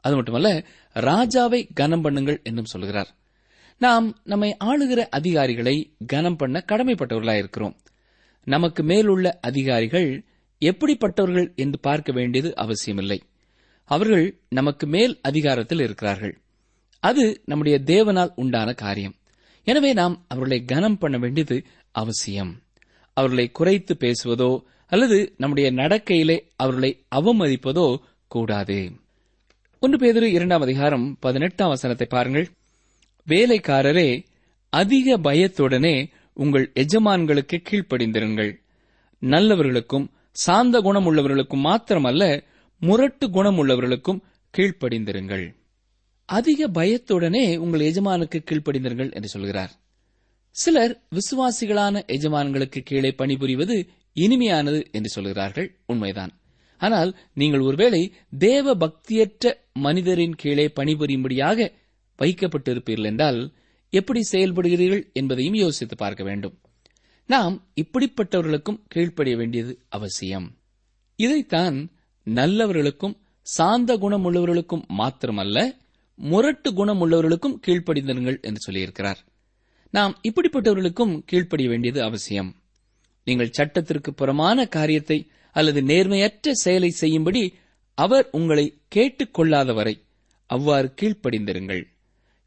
அது 0.00 0.14
மட்டுமல்ல 0.14 0.50
ராஜாவை 0.94 1.60
கனம் 1.74 2.04
பண்ணுங்கள் 2.04 2.42
என்றும் 2.42 2.72
சொல்கிறார். 2.74 3.10
நாம் 3.78 4.06
நம்மை 4.24 4.56
ஆளுகிற 4.64 5.00
அதிகாரிகளை 5.10 5.76
கனம் 6.06 6.36
பண்ண 6.36 6.64
கடமைப்பட்டவர்களாயிருக்கிறோம். 6.68 7.76
நமக்கு 8.46 8.82
மேலுள்ள 8.82 9.38
அதிகாரிகள் 9.40 10.10
எப்படிப்பட்டவர்கள் 10.62 11.48
என்று 11.54 11.78
பார்க்க 11.78 12.12
வேண்டியது 12.12 12.50
அவசியமில்லை. 12.56 13.18
அவர்கள் 13.90 14.26
நமக்கு 14.48 14.86
மேல் 14.86 15.14
அதிகாரத்தில் 15.22 15.80
இருக்கிறார்கள். 15.80 16.34
அது 17.02 17.24
நம்முடைய 17.44 17.76
தேவனால் 17.84 18.32
உண்டான 18.34 18.74
காரியம். 18.74 19.14
எனவே 19.66 19.90
நாம் 19.92 20.14
அவர்களை 20.28 20.58
கனம் 20.64 20.98
பண்ண 20.98 21.16
வேண்டியது 21.18 21.56
அவசியம். 21.94 22.52
அவர்களை 23.16 23.46
குறைத்து 23.50 23.94
பேசுவதோ 23.94 24.50
அல்லது 24.92 25.18
நம்முடைய 25.36 25.68
நடக்கையிலே 25.72 26.36
அவர்களை 26.56 26.90
அவமதிப்பதோ 27.14 27.86
கூடாது. 28.30 28.78
ஒன்று 29.82 29.98
பேதிரு 29.98 30.28
இரண்டாம் 30.36 30.60
அதிகாரம் 30.60 31.06
பதினெட்டாம் 31.20 31.68
வசனத்தை 31.68 32.06
பாருங்கள். 32.10 32.46
வேலைக்காரரே 33.26 34.08
அதிக 34.72 35.16
பயத்துடனே 35.18 35.94
உங்கள் 36.36 36.66
எஜமான்களுக்கு 36.74 37.56
கீழ்ப்படிந்திருங்கள். 37.68 38.52
நல்லவர்களுக்கும் 39.22 40.06
சாந்த 40.36 40.80
குணம் 40.80 41.06
உள்ளவர்களுக்கும் 41.06 41.64
மாத்திரமல்ல 41.64 42.42
முரட்டு 42.78 43.30
குணம் 43.30 43.58
உள்ளவர்களுக்கும் 43.58 44.22
கீழ்ப்படிந்திருங்கள். 44.58 45.46
அதிக 46.24 46.68
பயத்துடனே 46.68 47.56
உங்கள் 47.56 47.80
எஜமானுக்கு 47.80 48.38
கீழ்ப்படிந்திருங்கள் 48.44 49.12
என்று 49.12 49.28
சொல்கிறார். 49.28 49.72
சிலர் 50.56 50.94
விசுவாசிகளான 51.14 52.02
எஜமான்களுக்கு 52.06 52.80
கீழே 52.84 53.14
பணிபுரிவது 53.18 53.88
இனிமையானது 54.16 54.90
என்று 54.90 55.08
சொல்கிறார்கள். 55.08 55.68
உண்மைதான். 55.86 56.32
ஆனால் 56.78 57.16
நீங்கள் 57.34 57.60
ஒருவேளை 57.60 58.12
தேவ 58.38 58.74
பக்தியற்ற 58.74 59.52
மனிதரின் 59.72 60.34
கீழே 60.34 60.66
பணிபுரியும்படியாக 60.66 61.68
வைக்கப்பட்டிருப்பீர்கள் 62.18 63.04
என்றால் 63.04 63.52
எப்படி 63.92 64.20
செயல்படுகிறீர்கள் 64.32 65.12
என்பதையும் 65.12 65.54
யோசித்து 65.54 65.96
பார்க்க 65.96 66.22
வேண்டும். 66.24 66.56
நாம் 67.32 67.56
இப்படிப்பட்டவர்களுக்கும் 67.74 68.80
கீழ்ப்படிய 68.88 69.36
வேண்டியது 69.36 69.72
அவசியம். 69.88 70.46
இதைத்தான் 71.18 71.76
நல்லவர்களுக்கும் 72.26 73.16
சாந்த 73.46 73.96
குணம் 73.96 74.24
உள்ளவர்களுக்கும் 74.24 74.84
மாத்திரமல்ல 74.98 75.58
முரட்டு 76.14 76.72
குணம் 76.72 77.00
உள்ளவர்களுக்கும் 77.00 77.58
கீழ்ப்படிந்திருங்கள் 77.66 78.38
என்று 78.40 78.62
சொல்லியிருக்கிறார். 78.66 79.20
நாம் 79.90 80.14
இப்படிப்பட்டவர்களுக்கும் 80.22 81.14
கீழ்ப்படிய 81.24 81.68
வேண்டியது 81.68 82.02
அவசியம். 82.02 82.50
நீங்கள் 83.24 83.50
சட்டத்திற்கு 83.50 84.14
புறமான 84.14 84.66
காரியத்தை 84.66 85.18
அல்லது 85.56 85.80
நேர்மையற்ற 85.82 86.50
செயலை 86.50 86.90
செய்யும்படி 86.90 87.54
அவர் 87.94 88.28
உங்களை 88.32 88.66
கேட்டுக் 88.88 89.34
கொள்ளாதவரை 89.38 89.94
அவ்வாறு 90.46 90.94
கீழ்ப்படிந்திருங்கள். 91.00 91.84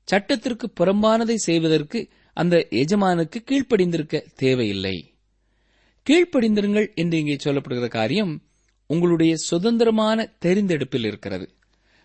சட்டத்திற்கு 0.07 0.67
புறம்பானதை 0.79 1.35
செய்வதற்கு 1.35 1.99
அந்த 2.33 2.67
எஜமானுக்கு 2.69 3.39
கீழ்ப்படிந்திருக்க 3.49 4.21
தேவையில்லை. 4.35 4.95
கீழ்ப்படிந்திருங்கள் 6.07 6.87
என்று 6.95 7.17
இங்கே 7.17 7.35
சொல்லப்படுகிற 7.43 7.87
காரியம் 7.87 8.33
உங்களுடைய 8.89 9.33
சுதந்திரமான 9.35 10.37
தெரிந்தெடுப்பில் 10.45 11.05
இருக்கிறது. 11.05 11.45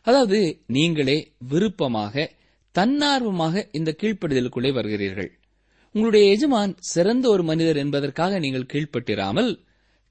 அதாவது 0.02 0.62
நீங்களே 0.66 1.32
விருப்பமாக 1.48 2.30
தன்னார்வமாக 2.74 3.68
இந்த 3.72 3.96
கீழ்ப்படிதலுக்குள்ளே 4.00 4.72
வருகிறீர்கள். 4.72 5.30
உங்களுடைய 5.92 6.32
எஜமான் 6.32 6.76
சிறந்த 6.78 7.28
ஒரு 7.28 7.42
மனிதர் 7.42 7.76
என்பதற்காக 7.76 8.38
நீங்கள் 8.38 8.70
கீழ்ப்பட்டிராமல் 8.72 9.50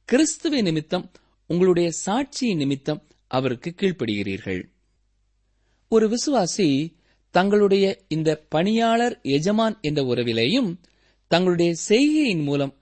கிறிஸ்துவ 0.06 0.62
நிமித்தம் 0.62 1.12
உங்களுடைய 1.50 1.90
சாட்சியின் 2.06 2.56
நிமித்தம் 2.56 3.02
அவருக்கு 3.32 3.76
கீழ்ப்படுகிறீர்கள். 3.78 4.62
ஒரு 5.92 6.06
விசுவாசி 6.10 6.97
தங்களுடைய 7.38 7.86
இந்த 8.08 8.30
பணியாளர் 8.50 9.16
எஜமான் 9.38 9.76
என்ற 9.82 10.02
உறவிலேயும் 10.04 10.70
தங்களுடைய 11.32 11.72
செய்கையின் 11.90 12.44
மூலம் 12.44 12.74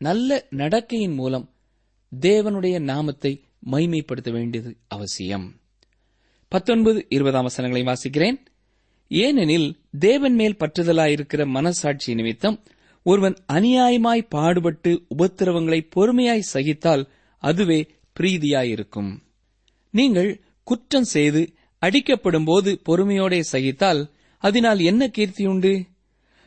நல்ல 0.00 0.46
நடக்கையின் 0.50 1.14
மூலம் 1.14 1.46
தேவனுடைய 2.12 2.76
நாமத்தை 2.90 3.32
மைமைப்படுத்த 3.72 4.30
வேண்டியது 4.30 4.70
அவசியம். 4.88 5.46
பத்தொன்பது 6.48 7.06
இருபதாம் 7.08 7.42
வசனங்களை 7.42 7.82
வாசிக்கிறேன். 7.86 8.38
ஏனெனில் 9.10 9.68
தேவன் 9.98 10.34
மேல் 10.34 10.60
பற்றுதலாயிருக்கிற 10.60 11.42
மனசாட்சி 11.46 12.14
நிமித்தம் 12.14 12.62
ஒருவன் 13.06 13.36
அநியாயமாய் 13.52 14.28
பாடுபட்டு 14.28 14.92
உபத்திரவங்களை 15.18 15.80
பொறுமையாய் 15.96 16.50
சகித்தால் 16.52 17.04
அதுவே 17.42 17.80
பிரீதியாயிருக்கும். 18.16 19.10
நீங்கள் 19.94 20.30
குற்றம் 20.62 21.10
செய்து 21.14 21.42
அடிக்கப்படும் 21.84 22.44
போது 22.44 22.80
பொறுமையோடே 22.88 23.40
சகித்தால் 23.52 24.10
அதனால் 24.38 24.80
என்ன 24.80 25.06
கீர்த்தியுண்டு? 25.06 25.72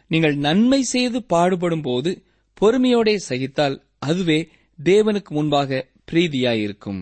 நீங்கள் 0.08 0.36
நன்மை 0.36 0.82
செய்து 0.82 1.24
பாடுபடும் 1.24 1.82
போது 1.82 2.24
பொறுமையோடே 2.62 3.16
சகித்தால் 3.30 3.76
அதுவே 4.00 4.50
தேவனுக்கு 4.84 5.30
முன்பாக 5.30 5.88
பிரீதியாயிருக்கும். 6.12 7.02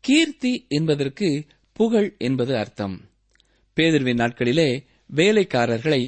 கீர்த்தி 0.00 0.64
என்பதற்கு 0.68 1.44
புகழ் 1.72 2.14
என்பது 2.18 2.56
அர்த்தம். 2.56 3.00
பேதர்வின் 3.76 4.16
நாட்களிலே 4.16 4.68
வேலைக்காரர்களை 5.14 6.02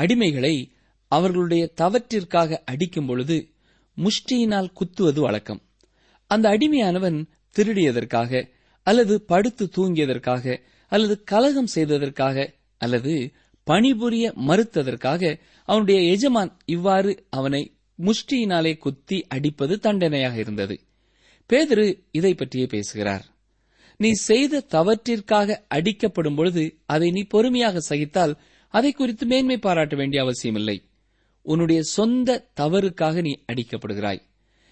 அடிமைகளை 0.00 0.70
அவர்களுடைய 1.08 1.72
தவற்றிற்காக 1.80 2.58
அடிக்கும் 2.64 3.06
பொழுது 3.06 3.48
முஷ்டியினால் 3.96 4.72
குத்துவது 4.72 5.20
வழக்கம். 5.20 5.62
அந்த 6.26 6.48
அடிமையானவன் 6.48 7.26
திருடியதற்காக 7.56 8.48
அல்லது 8.82 9.22
படுத்து 9.22 9.68
தூங்கியதற்காக 9.76 10.60
அல்லது 10.88 11.22
கலகம் 11.24 11.68
செய்ததற்காக 11.74 12.54
அல்லது 12.78 13.32
பணிபுரிய 13.64 14.32
மறுத்ததற்காக 14.46 15.38
அவனுடைய 15.64 16.00
எஜமான் 16.00 16.56
இவ்வாறு 16.64 17.26
அவனை 17.30 17.72
முஷ்டியினாலே 17.98 18.78
குத்தி 18.78 19.26
அடிப்பது 19.28 19.78
தண்டனையாக 19.78 20.38
இருந்தது. 20.38 20.80
பேதரு 21.48 22.02
இதை 22.10 22.34
பற்றியே 22.34 22.66
பேசுகிறார். 22.66 23.24
நீ 23.96 24.12
செய்த 24.12 24.64
தவற்றிற்காக 24.68 25.58
அடிக்கப்படும் 25.74 26.36
பொழுது 26.36 26.76
அதை 26.86 27.10
நீ 27.10 27.22
பொறுமையாக 27.22 27.80
சகித்தால் 27.80 28.36
அதை 28.68 28.92
குறித்து 28.92 29.26
மேன்மை 29.26 29.58
பாராட்ட 29.58 29.96
வேண்டிய 29.96 30.22
அவசியமில்லை. 30.22 30.82
உன்னுடைய 31.42 31.82
சொந்த 31.82 32.50
தவறுக்காக 32.60 33.20
நீ 33.20 33.42
அடிக்கப்படுகிறாய். 33.52 34.22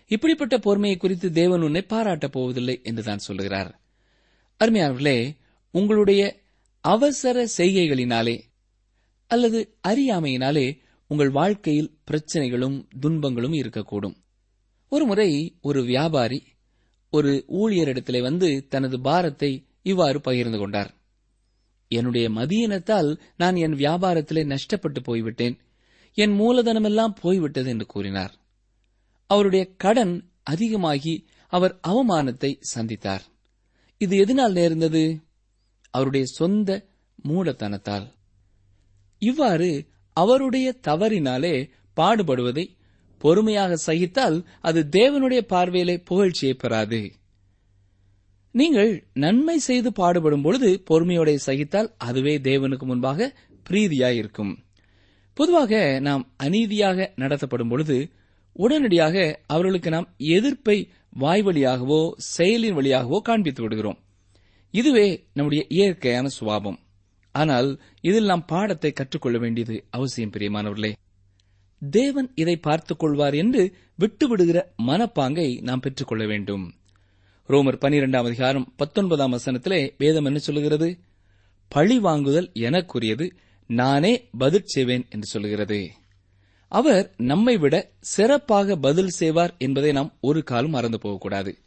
இப்படிப்பட்ட 0.06 0.58
பொறுமையை 0.58 0.98
குறித்து 0.98 1.32
தேவன் 1.32 1.62
உன்னை 1.62 1.82
பாராட்டப் 1.82 2.32
போவதில்லை 2.32 2.80
என்றுதான் 2.82 3.18
சொல்லுகிறார். 3.18 3.80
அருமையானவர்களே 4.64 5.36
உங்களுடைய 5.76 6.40
அவசர 6.80 7.48
செய்கைகளினாலே 7.56 8.40
அல்லது 9.26 9.78
அறியாமையினாலே 9.88 10.78
உங்கள் 11.06 11.30
வாழ்க்கையில் 11.30 11.98
பிரச்சனைகளும் 12.10 12.88
துன்பங்களும் 13.00 13.52
இருக்கக்கூடும். 13.52 14.16
ஒருமுறை 14.88 15.58
ஒரு 15.60 15.84
வியாபாரி 15.84 16.42
ஒரு 17.10 17.44
ஊழியரிடத்திலே 17.48 18.22
வந்து 18.22 18.66
தனது 18.68 19.00
பாரத்தை 19.00 19.66
இவ்வாறு 19.82 20.20
பகிர்ந்து 20.20 20.58
கொண்டார். 20.58 20.94
என்னுடைய 21.88 22.30
மதியினத்தால் 22.30 23.20
நான் 23.36 23.56
என் 23.56 23.74
வியாபாரத்திலே 23.74 24.44
நஷ்டப்பட்டு 24.44 25.02
போய்விட்டேன். 25.02 25.58
என் 26.14 26.40
மூலதனமெல்லாம் 26.40 27.14
போய்விட்டது 27.20 27.70
என்று 27.70 27.86
கூறினார். 27.86 28.34
அவருடைய 29.26 29.74
கடன் 29.76 30.30
அதிகமாகி 30.42 31.26
அவர் 31.48 31.80
அவமானத்தை 31.88 32.60
சந்தித்தார். 32.74 33.24
இது 33.98 34.16
எதனால் 34.16 34.52
நேர்ந்தது? 34.52 35.20
அவருடைய 35.96 36.26
சொந்த 36.38 36.70
மூலத்தனத்தால் 37.28 38.06
இவ்வாறு 39.22 39.70
அவருடைய 40.16 40.68
தவறினாலே 40.88 41.54
பாடுபடுவதை 41.96 42.64
பொறுமையாக 43.20 43.76
சகித்தால் 43.86 44.36
அது 44.60 44.80
தேவனுடைய 44.96 45.40
பார்வையிலே 45.52 45.94
புகழ்ச்சியை 46.10 46.54
பெறாது. 46.62 47.00
நீங்கள் 48.54 48.92
நன்மை 49.14 49.56
செய்து 49.68 49.88
பாடுபடும் 49.92 50.44
பொழுது 50.46 50.68
பொறுமையோடைய 50.90 51.38
சகித்தால் 51.46 51.88
அதுவே 52.06 52.34
தேவனுக்கு 52.48 52.84
முன்பாக 52.90 53.28
பிரீதியாயிருக்கும். 53.66 54.52
பொதுவாக 55.36 55.80
நாம் 56.00 56.22
அநீதியாக 56.44 57.08
நடத்தப்படும் 57.22 57.72
பொழுது 57.72 57.96
உடனடியாக 58.56 59.16
அவர்களுக்கு 59.46 59.90
நாம் 59.90 60.08
எதிர்ப்பை 60.36 60.78
வாய் 61.22 61.42
வழியாகவோ 61.42 62.00
செயலின் 62.36 62.76
வழியாகவோ 62.78 63.18
காண்பித்து 63.28 63.62
விடுகிறோம். 63.62 63.98
இதுவே 64.70 65.26
நம்முடைய 65.32 65.66
இயற்கையான 65.68 66.28
சுபாவம். 66.28 66.80
ஆனால் 67.32 67.80
இதில் 68.00 68.24
நாம் 68.24 68.44
பாடத்தை 68.44 68.92
கற்றுக்கொள்ள 68.92 69.38
வேண்டியது 69.38 69.86
அவசியம் 69.90 70.30
பிரியமானவர்களே. 70.30 70.92
தேவன் 71.90 72.32
இதை 72.34 72.56
பார்த்துக் 72.56 72.98
கொள்வார் 72.98 73.34
என்று 73.34 73.74
விட்டுவிடுகிற 73.98 74.62
மனப்பாங்கை 74.86 75.62
நாம் 75.62 75.80
பெற்றுக்கொள்ள 75.80 76.26
வேண்டும். 76.26 76.74
ரோமர் 77.48 77.78
பனிரெண்டாம் 77.80 78.24
அதிகாரம் 78.24 78.72
பத்தொன்பதாம் 78.76 79.32
வசனத்திலே 79.32 79.90
வேதம் 79.98 80.24
என்ன 80.24 80.38
சொல்லுகிறது? 80.38 80.98
பழி 81.68 81.98
வாங்குதல் 81.98 82.50
எனக்குரியது 82.54 83.30
நானே 83.66 84.28
பதில் 84.38 84.64
செய்வேன் 84.64 85.06
என்று 85.10 85.26
சொல்லுகிறது. 85.26 85.90
அவர் 86.68 87.14
நம்மை 87.16 87.56
விட 87.56 87.90
சிறப்பாக 88.00 88.76
பதில் 88.76 89.08
செய்வார் 89.08 89.54
என்பதை 89.58 89.92
நாம் 89.92 90.16
ஒரு 90.20 90.42
காலம் 90.42 90.70
மறந்து 90.70 90.98
போகக்கூடாது. 90.98 91.58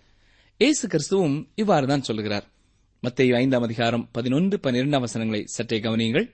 இயேசு 0.58 0.88
கிறிஸ்துவும் 0.88 1.50
இவ்வாறுதான் 1.56 2.02
சொல்லுகிறார். 2.02 2.49
மத்திய 3.02 3.36
ஐந்தாம் 3.36 3.62
அதிகாரம் 3.62 4.10
பதினொன்று 4.12 4.60
பன்னிரெண்டாம் 4.64 5.00
வசனங்களை 5.00 5.46
சற்றே 5.46 5.80
கவனியுங்கள். 5.80 6.32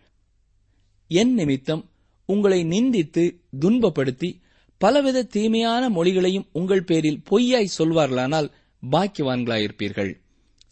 என் 1.08 1.34
நிமித்தம் 1.34 1.90
உங்களை 2.26 2.64
நிந்தித்து 2.64 3.40
துன்பப்படுத்தி 3.60 4.42
பலவித 4.78 5.24
தீமையான 5.24 5.90
மொழிகளையும் 5.90 6.46
உங்கள் 6.52 6.84
பேரில் 6.84 7.22
பொய்யாய் 7.30 7.70
சொல்வார்களானால் 7.78 8.52
பாக்கியவான்களாயிருப்பீர்கள். 8.92 10.18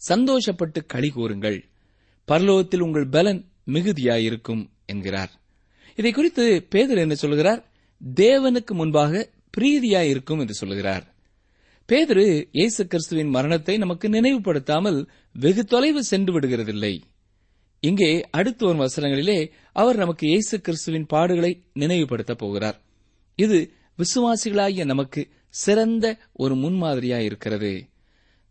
சந்தோஷப்பட்டு 0.08 0.86
களி 0.86 1.08
கூறுங்கள். 1.08 1.64
பரலோகத்தில் 2.28 2.80
உங்கள் 2.80 3.06
பலன் 3.06 3.44
மிகுதியாயிருக்கும் 3.66 4.68
என்கிறார். 4.86 5.30
இதை 5.96 6.12
குறித்து 6.12 6.66
பேதர் 6.70 6.98
என்ன 6.98 7.14
சொல்கிறார் 7.14 7.66
தேவனுக்கு 8.14 8.70
முன்பாக 8.70 9.30
பிரீதியாயிருக்கும் 9.58 10.40
என்று 10.40 10.54
சொல்கிறார் 10.54 11.13
பேதரு 11.88 12.48
இயேசு 12.52 12.86
கிறிஸ்துவின் 12.86 13.28
மரணத்தை 13.28 13.78
நமக்கு 13.78 14.08
நினைவுபடுத்தாமல் 14.08 15.08
வெகு 15.32 15.64
தொலைவு 15.64 16.04
சென்று 16.04 16.40
விடுகிறதில்லை. 16.40 17.02
இங்கே 17.80 18.28
அடுத்து 18.30 18.66
வரும் 18.66 18.82
வசனங்களிலே 18.86 19.50
அவர் 19.72 19.96
நமக்கு 19.96 20.26
இயேசு 20.26 20.60
கிறிஸ்துவின் 20.60 21.06
பாடுகளை 21.14 21.62
நினைவுபடுத்தப் 21.74 22.38
போகிறார். 22.38 22.80
இது 23.34 23.72
விசுவாசிகளாகிய 23.98 24.84
நமக்கு 24.84 25.28
சிறந்த 25.48 26.18
ஒரு 26.32 26.54
முன்மாதிரியாயிருக்கிறது 26.54 27.80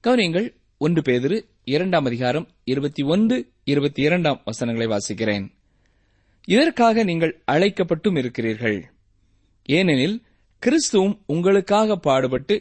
கவனியங்கள் 0.04 0.54
ஒன்று 0.78 1.02
பேதிரு 1.02 1.40
இரண்டாம் 1.64 2.06
அதிகாரம் 2.06 2.48
இருபத்தி 2.64 3.04
ஒன்று 3.04 3.52
இருபத்தி 3.64 4.02
இரண்டாம் 4.02 4.42
வசனங்களை 4.46 4.88
வாசிக்கிறேன். 4.88 5.46
இதற்காக 6.46 7.04
நீங்கள் 7.04 7.42
அழைக்கப்பட்டும் 7.46 8.16
இருக்கிறீர்கள். 8.16 8.86
ஏனெனில் 9.64 10.24
கிறிஸ்துவும் 10.62 11.18
உங்களுக்காக 11.26 11.96
பாடுபட்டு 11.96 12.56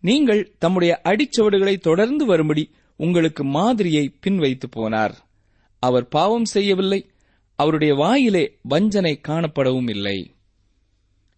நீங்கள் 0.00 0.54
தம்முடைய 0.58 1.00
அடிச்சுவடுகளை 1.04 1.78
தொடர்ந்து 1.78 2.26
வரும்படி 2.26 2.70
உங்களுக்கு 2.96 3.44
மாதிரியை 3.44 4.14
பின்வைத்து 4.20 4.68
போனார். 4.76 5.14
அவர் 5.78 6.08
பாவம் 6.08 6.44
செய்யவில்லை 6.44 7.10
அவருடைய 7.54 7.94
வாயிலே 7.94 8.58
வஞ்சனை 8.62 9.20
காணப்படவும் 9.28 9.88
இல்லை. 9.88 10.34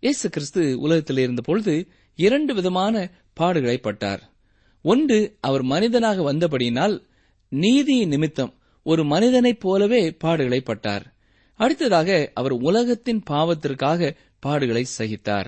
இயேசு 0.01 0.31
கிறிஸ்து 0.31 0.79
உலகத்தில் 0.79 1.17
இருந்தபொழுது 1.17 1.89
இரண்டு 2.15 2.55
விதமான 2.55 3.11
பாடுகளை 3.41 3.77
பட்டார். 3.77 4.21
ஒன்று 4.83 5.37
அவர் 5.41 5.63
மனிதனாக 5.63 6.33
வந்தபடியினால் 6.33 7.03
நீதி 7.49 8.07
நிமித்தம் 8.07 8.55
ஒரு 8.83 9.05
மனிதனைப் 9.05 9.61
போலவே 9.61 10.17
பாடுகளை 10.25 10.61
பட்டார். 10.61 11.03
அடுத்ததாக 11.55 12.31
அவர் 12.35 12.53
உலகத்தின் 12.53 13.23
பாவத்திற்காக 13.31 14.17
பாடுகளை 14.47 14.85
சகித்தார். 14.99 15.47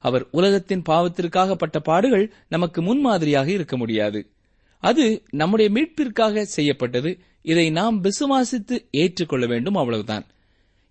அவர் 0.00 0.28
உலகத்தின் 0.30 0.82
பாவத்திற்காக 0.88 1.54
பட்ட 1.54 1.80
பாடுகள் 1.80 2.32
நமக்கு 2.48 2.82
முன்மாதிரியாக 2.82 3.50
இருக்க 3.50 3.76
முடியாது. 3.76 4.30
அது 4.78 5.22
நம்முடைய 5.30 5.70
மீட்பிற்காக 5.70 6.42
செய்யப்பட்டது. 6.42 7.18
இதை 7.42 7.70
நாம் 7.70 8.02
விசுவாசித்து 8.04 8.86
ஏற்றுக்கொள்ள 8.90 9.46
வேண்டும் 9.46 9.74
அவ்வளவுதான். 9.74 10.26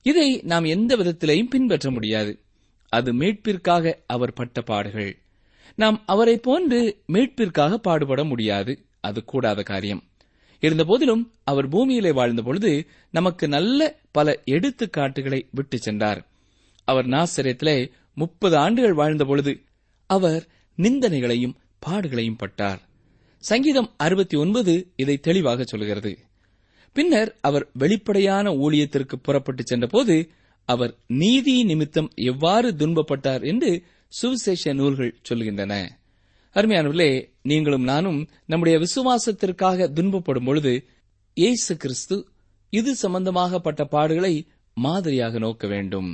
இதை 0.01 0.41
நாம் 0.43 0.63
எந்த 0.63 0.97
விதத்திலையும் 0.97 1.49
பின்பற்ற 1.49 1.91
முடியாது. 1.91 2.39
அது 2.89 3.13
மீட்பிற்காக 3.13 3.93
அவர் 4.07 4.33
பட்ட 4.33 4.61
பாடுகள். 4.61 5.19
நாம் 5.75 6.03
அவரை 6.05 6.37
போன்று 6.37 7.01
மீட்பிற்காக 7.13 7.73
பாடுபட 7.73 8.23
முடியாது. 8.23 8.85
அது 8.99 9.25
கூடாத 9.25 9.63
காரியம். 9.63 10.03
இருந்தபோதிலும் 10.61 11.31
அவர் 11.43 11.67
பூமியிலே 11.67 12.11
வாழ்ந்த 12.11 12.41
பொழுது 12.41 12.87
நமக்கு 13.11 13.47
நல்ல 13.47 13.99
பல 14.11 14.39
எடுத்துக்காட்டுகளை 14.45 15.47
விட்டு 15.51 15.77
சென்றார். 15.77 16.27
அவர் 16.83 17.05
நாசரத்திலே 17.05 17.91
முப்பது 18.21 18.55
ஆண்டுகள் 18.57 18.93
வாழ்ந்த 18.93 19.23
பொழுது 19.25 19.51
அவர் 20.09 20.43
நிந்தனைகளையும் 20.77 21.57
பாடுகளையும் 21.85 22.37
பட்டார். 22.37 22.81
சங்கீதம் 23.43 23.89
அறுபத்தி 23.97 24.35
ஒன்பது 24.37 24.73
இதை 24.95 25.15
தெளிவாக 25.17 25.63
சொல்கிறது. 25.63 26.11
பின்னர் 26.95 27.29
அவர் 27.41 27.65
வெளிப்படையான 27.73 28.51
ஊழியத்திற்கு 28.51 29.15
புறப்பட்டு 29.21 29.63
சென்றபோது 29.65 30.15
அவர் 30.65 30.93
நீதி 31.07 31.63
நிமித்தம் 31.63 32.09
எவ்வாறு 32.15 32.69
துன்பப்பட்டார் 32.71 33.43
என்று 33.45 33.71
சுவிசேஷ 34.07 34.73
நூல்கள் 34.73 35.17
சொல்கின்றன. 35.29 35.73
அருமையானவர்களே 36.55 37.11
நீங்களும் 37.41 37.83
நானும் 37.83 38.19
நம்முடைய 38.45 38.75
விசுவாசத்திற்காக 38.79 39.87
துன்பப்படும் 39.97 40.45
பொழுது 40.45 40.73
இயேசு 41.33 41.77
கிறிஸ்து 41.77 42.17
இது 42.73 42.91
சம்பந்தமாகப்பட்ட 42.95 43.83
பாடுகளை 43.91 44.33
மாதிரியாக 44.77 45.37
நோக்க 45.37 45.67
வேண்டும். 45.67 46.09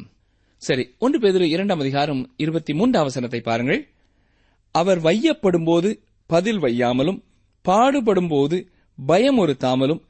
சரி 0.67 0.95
ஒன்று 0.97 1.19
பேதிரு 1.19 1.41
இரண்டாம் 1.41 1.79
அதிகாரம் 1.79 2.33
இருபத்தி 2.37 2.73
மூன்றாம் 2.73 3.03
வசனத்தை 3.03 3.41
பாருங்கள். 3.41 3.87
அவர் 4.71 5.01
வையப்படும்போது 5.01 5.89
பதில் 6.25 6.59
வையாமலும் 6.61 7.19
பாடுபடும்போது 7.65 8.57
பயமுறுத்தாமலும் 9.07 10.01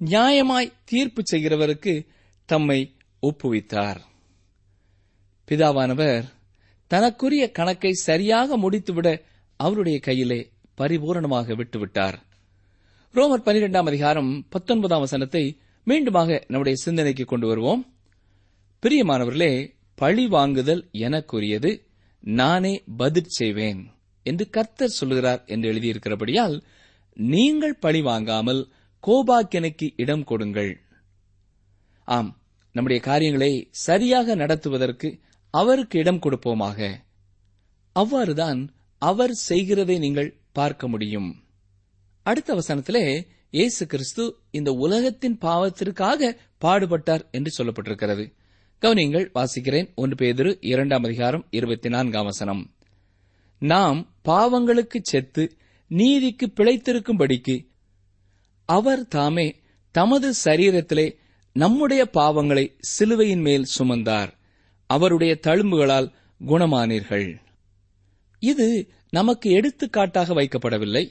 நியாயமாய் 0.00 0.72
தீர்ப்பு 0.84 1.22
செய்கிறவருக்கு 1.32 2.06
தம்மை 2.44 2.96
ஒப்புவித்தார். 3.22 4.00
பிதாவானவர் 5.48 6.24
தனக்குரிய 6.86 7.50
கணக்கை 7.50 7.92
சரியாக 7.92 8.58
முடித்துவிட 8.58 9.20
அவருடைய 9.56 9.98
கையிலே 9.98 10.40
பரிபூரணமாக 10.80 11.56
விட்டுவிட்டார். 11.56 12.18
ரோமர் 13.14 13.46
பனிரெண்டாம் 13.46 13.86
அதிகாரம் 13.86 14.46
பத்தொன்பதாம் 14.48 15.00
வசனத்தை 15.00 15.60
மீண்டுமாக 15.86 16.40
நம்முடைய 16.46 16.78
சிந்தனைக்கு 16.84 17.24
கொண்டு 17.24 17.46
வருவோம். 17.46 17.82
பிரியமானவர்களே 18.82 19.74
பழி 19.94 20.26
வாங்குதல் 20.26 20.88
எனக்குரியது 20.92 21.82
நானே 22.20 22.82
பதில் 22.96 23.28
செய்வேன் 23.28 23.90
என்று 24.22 24.50
கர்த்தர் 24.50 24.88
சொல்லுகிறார் 24.88 25.44
என்று 25.46 25.72
எழுதியிருக்கிறபடியால் 25.72 26.62
நீங்கள் 27.14 27.74
பழி 27.74 28.02
வாங்காமல் 28.02 28.72
கோபாக்கியனுக்கு 29.06 29.92
இடம் 29.96 30.24
கொடுங்கள். 30.24 30.80
ஆம் 32.04 32.38
நம்முடைய 32.72 33.02
காரியங்களை 33.02 33.68
சரியாக 33.70 34.34
நடத்துவதற்கு 34.34 35.20
அவருக்கு 35.50 35.98
இடம் 35.98 36.18
கொடுப்போமாக. 36.18 36.94
அவ்வாறுதான் 37.96 38.68
அவர் 38.98 39.32
செய்கிறதை 39.32 39.98
நீங்கள் 39.98 40.40
பார்க்க 40.52 40.88
முடியும். 40.88 41.44
அடுத்த 42.22 42.54
வசனத்திலே 42.54 43.26
இயேசு 43.50 43.86
கிறிஸ்து 43.86 44.36
இந்த 44.50 44.72
உலகத்தின் 44.72 45.38
பாவத்திற்காக 45.40 46.36
பாடுபட்டார் 46.60 47.30
என்று 47.30 47.50
சொல்லப்பட்டிருக்கிறது. 47.58 48.36
கவனிங்கள் 48.80 49.30
வாசிக்கிறேன். 49.34 49.94
ஒன்று 49.94 50.26
பேதிரு 50.26 50.56
இரண்டாம் 50.60 51.02
அதிகாரம் 51.02 51.46
இருபத்தி 51.50 51.88
நான்காம் 51.88 52.24
வசனம். 52.24 52.74
நாம் 53.58 54.14
பாவங்களுக்கு 54.28 54.98
செத்து 55.02 55.56
நீதிக்கு 55.88 56.52
பிழைத்திருக்கும்படிக்கு 56.54 57.66
அவர் 58.64 59.06
தாமே 59.06 59.56
தமது 59.90 60.32
சரீரத்திலே 60.44 61.16
நம்முடைய 61.52 62.10
பாவங்களை 62.12 62.74
சிலுவையின் 62.78 63.40
மேல் 63.40 63.66
சுமந்தார். 63.78 64.32
அவருடைய 64.86 65.38
தழும்புகளால் 65.42 66.12
குணமானீர்கள். 66.46 67.36
இது 68.38 68.90
நமக்கு 69.10 69.50
எடுத்துக்காட்டாக 69.50 70.34
வைக்கப்படவில்லை. 70.34 71.10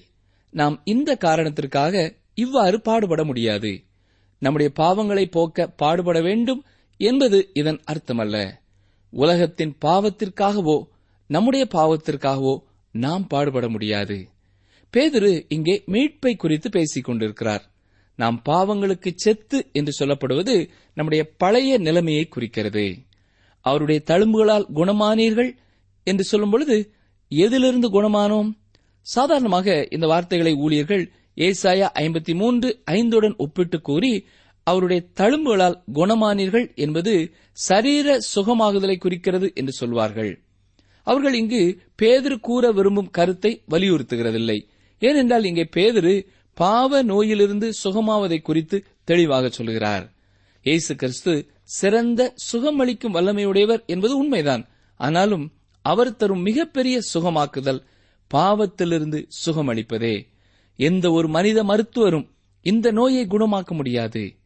நாம் 0.51 0.82
இந்த 0.84 1.15
காரணத்திற்காக 1.15 2.15
இவ்வாறு 2.34 2.82
பாடுபட 2.82 3.23
முடியாது. 3.23 3.84
நம்முடைய 4.39 4.71
பாவங்களை 4.80 5.32
போக்க 5.32 5.67
பாடுபட 5.67 6.21
வேண்டும். 6.21 6.63
என்பது 6.97 7.49
இதன் 7.53 7.79
அர்த்தமல்ல. 7.91 8.51
உலகத்தின் 9.10 9.77
பாவத்திற்காகவோ 9.86 10.83
நம்முடைய 11.27 11.67
பாவத்திற்காகவோ 11.71 12.60
நாம் 12.91 13.27
பாடுபட 13.27 13.69
முடியாது. 13.69 14.27
பேதுரு 14.97 15.45
இங்கே 15.49 15.83
மீட்பை 15.86 16.36
குறித்து 16.36 16.69
பேசிக் 16.69 17.03
கொண்டிருக்கிறார். 17.03 17.71
நாம் 18.15 18.41
பாவங்களுக்கு 18.49 19.12
செத்து 19.15 19.69
என்று 19.71 20.05
சொல்லப்படுவது 20.05 20.69
நம்முடைய 20.93 21.33
பழைய 21.38 21.77
நிலைமையை 21.77 22.27
குறிக்கிறது. 22.27 22.97
அவருடைய 23.62 24.01
தழும்புகளால் 24.05 24.65
குணமானீர்கள் 24.75 25.55
என்று 26.03 26.23
சொல்லும் 26.23 26.49
பொழுது 26.49 26.91
எதிலிருந்து 27.27 27.88
குணமானோம்? 27.91 28.57
சாதாரணமாக 29.01 29.88
இந்த 29.89 30.07
வார்த்தைகளை 30.07 30.53
ஊழியர்கள் 30.53 31.12
ஏசாயா 31.36 31.89
ஐம்பத்தி 31.93 32.36
மூன்று 32.36 32.83
ஐந்துடன் 32.91 33.38
ஒப்பிட்டு 33.38 33.81
கூறி 33.81 34.25
அவருடைய 34.69 35.01
தழும்புகளால் 35.15 35.82
குணமானீர்கள் 35.93 36.75
என்பது 36.75 37.34
சரீர 37.51 38.19
சுகமாகுதலை 38.36 38.97
குறிக்கிறது 38.97 39.51
என்று 39.56 39.71
சொல்வார்கள். 39.71 40.41
அவர்கள் 41.03 41.34
இங்கு 41.34 41.80
பேதுரு 42.01 42.39
கூற 42.39 42.71
விரும்பும் 42.71 43.10
கருத்தை 43.10 43.63
வலியுறுத்துகிறதில்லை. 43.71 44.67
ஏனென்றால் 44.99 45.43
இங்கே 45.43 45.69
பேதுரு 45.75 46.27
பாவ 46.53 47.01
நோயிலிருந்து 47.03 47.73
சுகமாவதை 47.84 48.41
குறித்து 48.41 48.84
தெளிவாக 49.03 49.49
சொல்கிறார். 49.49 50.13
இயேசு 50.63 50.95
கிறிஸ்து 50.95 51.34
சிறந்த 51.63 52.34
சுகமளிக்கும் 52.51 53.15
வல்லமையுடையவர் 53.17 53.86
என்பது 53.86 54.17
உண்மைதான். 54.17 54.69
ஆனாலும் 54.95 55.45
அவர் 55.82 56.15
தரும் 56.15 56.41
மிகப்பெரிய 56.41 56.99
சுகமாக்குதல் 57.13 57.82
பாவத்திலிருந்து 58.32 59.19
சுகமளிப்பதே. 59.45 60.15
எந்த 60.75 61.12
ஒரு 61.12 61.27
மனித 61.27 61.63
மருத்துவரும் 61.63 62.27
இந்த 62.62 62.91
நோயை 62.91 63.25
குணமாக்க 63.25 63.71
முடியாது. 63.71 64.37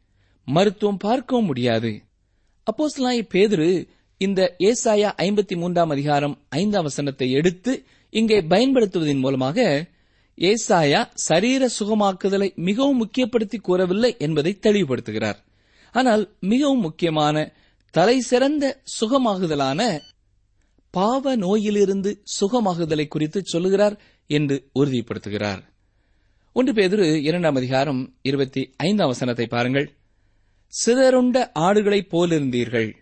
மருத்துவம் 0.48 0.98
பார்க்கவும் 0.98 1.46
முடியாது. 1.46 2.04
அப்போஸ்லாய் 2.68 3.28
பேதுரு 3.34 3.88
இந்த 4.18 4.56
ஏசாயா 4.60 5.10
ஐம்பத்தி 5.18 5.56
மூன்றாம் 5.56 5.90
அதிகாரம் 5.90 6.40
ஐந்தாம் 6.50 6.84
வசனத்தை 6.84 7.32
எடுத்து 7.32 7.84
இங்கே 8.10 8.42
பயன்படுத்துவதன் 8.42 9.20
மூலமாக 9.20 9.90
ஏசாயா 10.38 11.08
சரீர 11.14 11.70
சுகமாக்குதலை 11.80 12.56
மிகவும் 12.56 13.02
முக்கியப்படுத்தி 13.02 13.58
கூறவில்லை 13.62 14.16
என்பதை 14.18 14.60
தெளிவுபடுத்துகிறார். 14.62 15.36
ஆனால் 15.92 16.36
மிகவும் 16.40 16.80
முக்கியமான 16.80 17.54
தலை 17.92 18.20
சிறந்த 18.20 18.82
சுகமாகுதலான 19.02 20.00
பாவ 20.92 21.36
நோயிலிருந்து 21.36 22.24
சுகமாகுதலை 22.42 23.08
குறித்து 23.08 23.42
சொல்லுகிறார் 23.46 24.00
என்று 24.28 24.70
உறுதிப்படுத்துகிறார். 24.80 25.62
ஒன்று 26.54 26.74
பேதிரு 26.74 27.16
இரண்டாம் 27.16 27.56
அதிகாரம் 27.56 28.16
இருபத்தி 28.22 28.74
ஐந்தாம் 28.78 29.08
வசனத்தை 29.08 29.48
பாருங்கள். 29.48 29.90
சிதறுண்ட 30.72 31.52
ஆடுகளைப் 31.60 32.08
போலிருந்தீர்கள். 32.12 32.94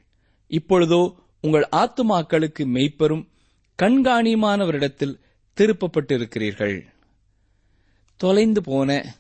இப்பொழுதோ 0.48 1.16
உங்கள் 1.42 1.68
ஆத்துமாக்களுக்கு 1.72 2.60
மெய்ப்பெரும் 2.60 3.28
கண்காணியுமானவரிடத்தில் 3.82 5.20
திருப்பப்பட்டிருக்கிறீர்கள். 5.58 6.86
தொலைந்து 8.16 8.64
போன 8.64 9.16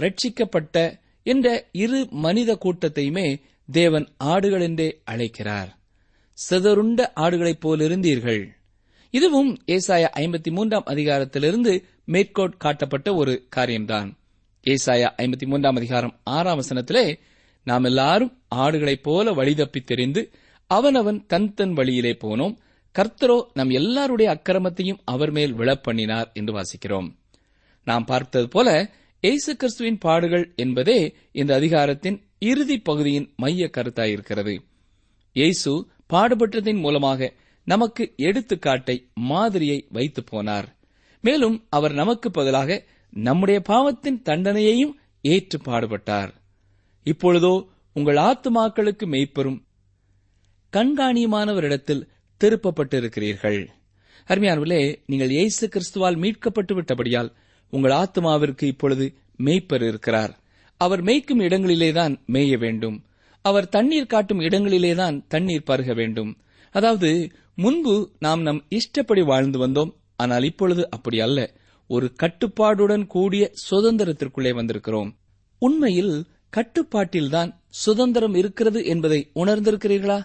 ரட்சிக்கப்பட்ட 0.00 1.00
என்ற 1.22 1.68
இரு 1.72 2.08
மனித 2.10 2.58
கூட்டத்தையுமே 2.64 3.40
தேவன் 3.72 4.08
ஆடுகள் 4.16 4.60
என்றே 4.60 5.00
அழைக்கிறார். 5.04 5.78
சிதறுண்ட 6.50 7.10
ஆடுகளைப் 7.16 7.68
போலிருந்தீர்கள். 7.68 8.48
இதுவும் 9.10 9.58
ஏசாயா 9.66 10.08
ஐம்பத்தி 10.16 10.50
மூன்றாம் 10.50 10.84
அதிகாரத்திலிருந்து 10.86 11.82
மேற்கோட் 12.06 12.56
காட்டப்பட்ட 12.56 13.14
ஒரு 13.14 13.46
காரியம்தான். 13.48 14.18
ஏசாயா 14.64 15.08
ஐம்பத்தி 15.16 15.46
மூன்றாம் 15.46 15.76
அதிகாரம் 15.76 16.20
ஆறாம் 16.22 16.60
வசனத்திலே 16.60 17.18
நாம் 17.64 17.84
எல்லாரும் 17.84 18.42
ஆடுகளைப் 18.54 19.02
போல 19.02 19.34
வழிதப்பி 19.34 19.84
தெரிந்து 19.84 20.30
அவனவன் 20.66 21.26
தன் 21.26 21.54
தன் 21.54 21.72
வழியிலே 21.72 22.12
போனோம். 22.12 22.56
கர்த்தரோ 22.98 23.46
நம் 23.54 23.70
எல்லாருடைய 23.70 24.28
அக்கிரமத்தையும் 24.32 24.98
அவர் 25.04 25.30
மேல் 25.30 25.54
விழப்பண்ணினார் 25.54 26.32
என்று 26.32 26.52
வாசிக்கிறோம். 26.54 27.16
நாம் 27.84 28.04
பார்த்தது 28.04 28.48
போல 28.48 28.90
இயேசு 29.20 29.56
கிறிஸ்துவின் 29.56 29.98
பாடுகள் 29.98 30.52
என்பதே 30.56 31.14
இந்த 31.32 31.54
அதிகாரத்தின் 31.54 32.22
இறுதி 32.38 32.78
பகுதியின் 32.78 33.32
மைய 33.36 33.70
கருத்தாயிருக்கிறது. 33.76 34.58
எய்சு 35.34 35.84
பாடுபட்டதின் 36.12 36.80
மூலமாக 36.80 37.32
நமக்கு 37.64 38.14
எடுத்துக்காட்டை 38.16 38.96
மாதிரியை 39.14 39.86
வைத்து 39.88 40.24
போனார். 40.32 40.68
மேலும் 41.20 41.66
அவர் 41.68 41.92
நமக்கு 41.92 42.30
பதிலாக 42.30 42.84
நம்முடைய 43.10 43.60
பாவத்தின் 43.60 44.22
தண்டனையையும் 44.24 44.94
ஏற்று 45.22 45.58
பாடுபட்டார். 45.58 46.32
இப்பொழுதோ 47.06 47.66
உங்கள் 47.92 48.16
ஆத்துமாக்களுக்கு 48.16 49.04
மெய்ப்பெறும் 49.06 49.58
கண்காணியமானவரிடத்தில் 50.72 52.02
திருப்பப்பட்டிருக்கிறீர்கள். 52.40 53.68
அருமையானவர்களே 54.28 54.98
நீங்கள் 55.06 55.30
இயேசு 55.30 55.68
கிறிஸ்துவால் 55.68 56.16
மீட்கப்பட்டு 56.16 56.72
விட்டபடியால் 56.72 57.30
உங்கள் 57.70 57.92
ஆத்மாவிற்கு 57.92 58.64
இப்பொழுது 58.64 59.14
மெய்ப்பர் 59.38 59.86
இருக்கிறார். 59.88 60.40
அவர் 60.76 61.02
மேய்க்கும் 61.02 61.42
இடங்களிலேதான் 61.48 62.14
மேய 62.26 62.58
வேண்டும். 62.58 63.04
அவர் 63.42 63.68
தண்ணீர் 63.68 64.06
காட்டும் 64.06 64.40
இடங்களிலேதான் 64.40 65.24
தண்ணீர் 65.28 65.68
பருக 65.70 65.94
வேண்டும். 65.94 66.38
அதாவது 66.70 67.30
முன்பு 67.54 67.94
நாம் 68.18 68.42
நம் 68.42 68.64
இஷ்டப்படி 68.68 69.22
வாழ்ந்து 69.22 69.66
வந்தோம் 69.66 69.92
ஆனால் 70.16 70.42
இப்பொழுது 70.42 70.90
அப்படி 70.90 71.20
அல்ல. 71.20 71.52
ஒரு 71.86 72.12
கட்டுப்பாடுடன் 72.22 73.06
கூடிய 73.06 73.50
சுதந்திரத்திற்குள்ளே 73.70 74.52
வந்திருக்கிறோம். 74.60 75.10
உண்மையில் 75.58 76.14
கட்டுப்பாட்டில்தான் 76.56 77.54
சுதந்திரம் 77.68 78.34
இருக்கிறது 78.34 78.84
என்பதை 78.84 79.30
உணர்ந்திருக்கிறீர்களா? 79.34 80.18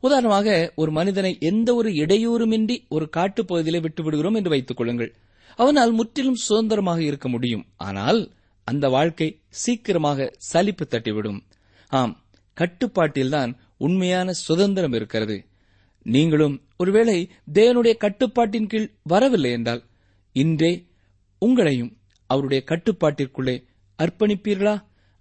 உதாரணமாக 0.00 0.72
ஒரு 0.76 0.90
மனிதனை 0.90 1.36
எந்த 1.40 1.74
ஒரு 1.74 1.90
இடையூறுமின்றி 1.90 2.76
ஒரு 2.88 3.08
காட்டுப்பகுதியிலே 3.16 3.80
விட்டு 3.80 4.02
விடுகிறோம் 4.02 4.34
என்று 4.34 4.50
வைத்துக் 4.50 4.76
கொள்ளுங்கள். 4.76 5.14
அவனால் 5.56 5.92
முற்றிலும் 5.92 6.34
சுதந்திரமாக 6.34 7.02
இருக்க 7.02 7.28
முடியும். 7.28 7.66
ஆனால் 7.76 8.32
அந்த 8.64 8.88
வாழ்க்கை 8.88 9.40
சீக்கிரமாக 9.48 10.32
சலிப்பு 10.36 10.86
தட்டிவிடும். 10.90 11.40
ஆம் 11.88 12.22
கட்டுப்பாட்டில்தான் 12.56 13.56
உண்மையான 13.76 14.32
சுதந்திரம் 14.32 14.92
இருக்கிறது. 14.92 15.46
நீங்களும் 16.02 16.62
ஒருவேளை 16.76 17.30
தேவனுடைய 17.54 17.96
கட்டுப்பாட்டின் 17.96 18.66
கீழ் 18.66 18.90
வரவில்லை 19.02 19.50
என்றால் 19.50 19.82
இன்றே 20.32 20.86
உங்களையும் 21.40 21.92
அவருடைய 22.30 22.64
கட்டுப்பாட்டிற்குள்ளே 22.66 23.56
அர்ப்பணிப்பீர்களா? 23.98 24.74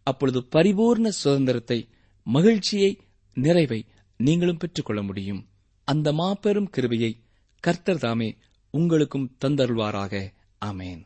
அப்பொழுது 0.03 0.47
பரிபூர்ண 0.55 1.07
சுதந்திரத்தை 1.07 1.89
மகிழ்ச்சியை 2.23 2.99
நிறைவை 3.33 3.85
நீங்களும் 4.17 4.57
பெற்றுக்கொள்ள 4.57 5.01
முடியும். 5.01 5.47
அந்த 5.83 6.13
மாபெரும் 6.13 6.69
கிருபையை 6.69 7.21
கர்த்தர் 7.59 7.99
தாமே 7.99 8.37
உங்களுக்கும் 8.69 9.31
தந்தருள்வாராக. 9.45 10.29
ஆமேன். 10.65 11.01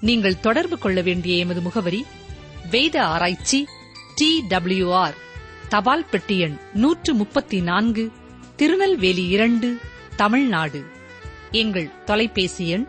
நீங்கள் 0.00 0.40
தொடர்பு 0.40 0.78
கொள்ள 0.78 1.00
வேண்டிய 1.00 1.36
எமது 1.36 1.60
முகவரி 1.60 2.04
வேத 2.70 3.04
ஆராய்ச்சி 3.04 3.66
டி 4.14 4.42
டபிள்யூ 4.48 4.92
ஆர் 4.92 5.14
தபால் 5.68 6.04
பெட்டி 6.04 6.38
எண் 6.38 6.56
நூற்று 6.72 7.14
முப்பத்தி 7.14 7.60
நான்கு 7.60 8.12
திருநெல்வேலி 8.56 9.26
இரண்டு 9.28 9.78
தமிழ்நாடு. 10.16 10.84
எங்கள் 11.50 12.04
தொலைபேசி 12.04 12.68
எண் 12.68 12.88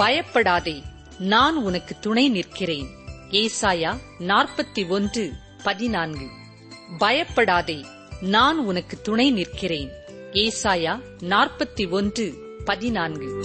பயப்படாதே 0.00 0.82
நான் 1.18 1.56
உனக்கு 1.56 1.98
துணை 2.00 2.28
நிற்கிறேன். 2.28 2.88
ஏசாயா 3.30 3.98
நாற்பத்தி 4.18 4.88
ஒன்று 4.88 5.32
பதினான்கு. 5.62 6.28
பயப்படாதே 6.98 7.84
நான் 8.20 8.58
உனக்கு 8.58 9.00
துணை 9.00 9.30
நிற்கிறேன். 9.30 9.90
ஏசாயா 10.32 11.00
நாற்பத்தி 11.20 11.90
ஒன்று 11.90 12.56
பதினான்கு. 12.64 13.44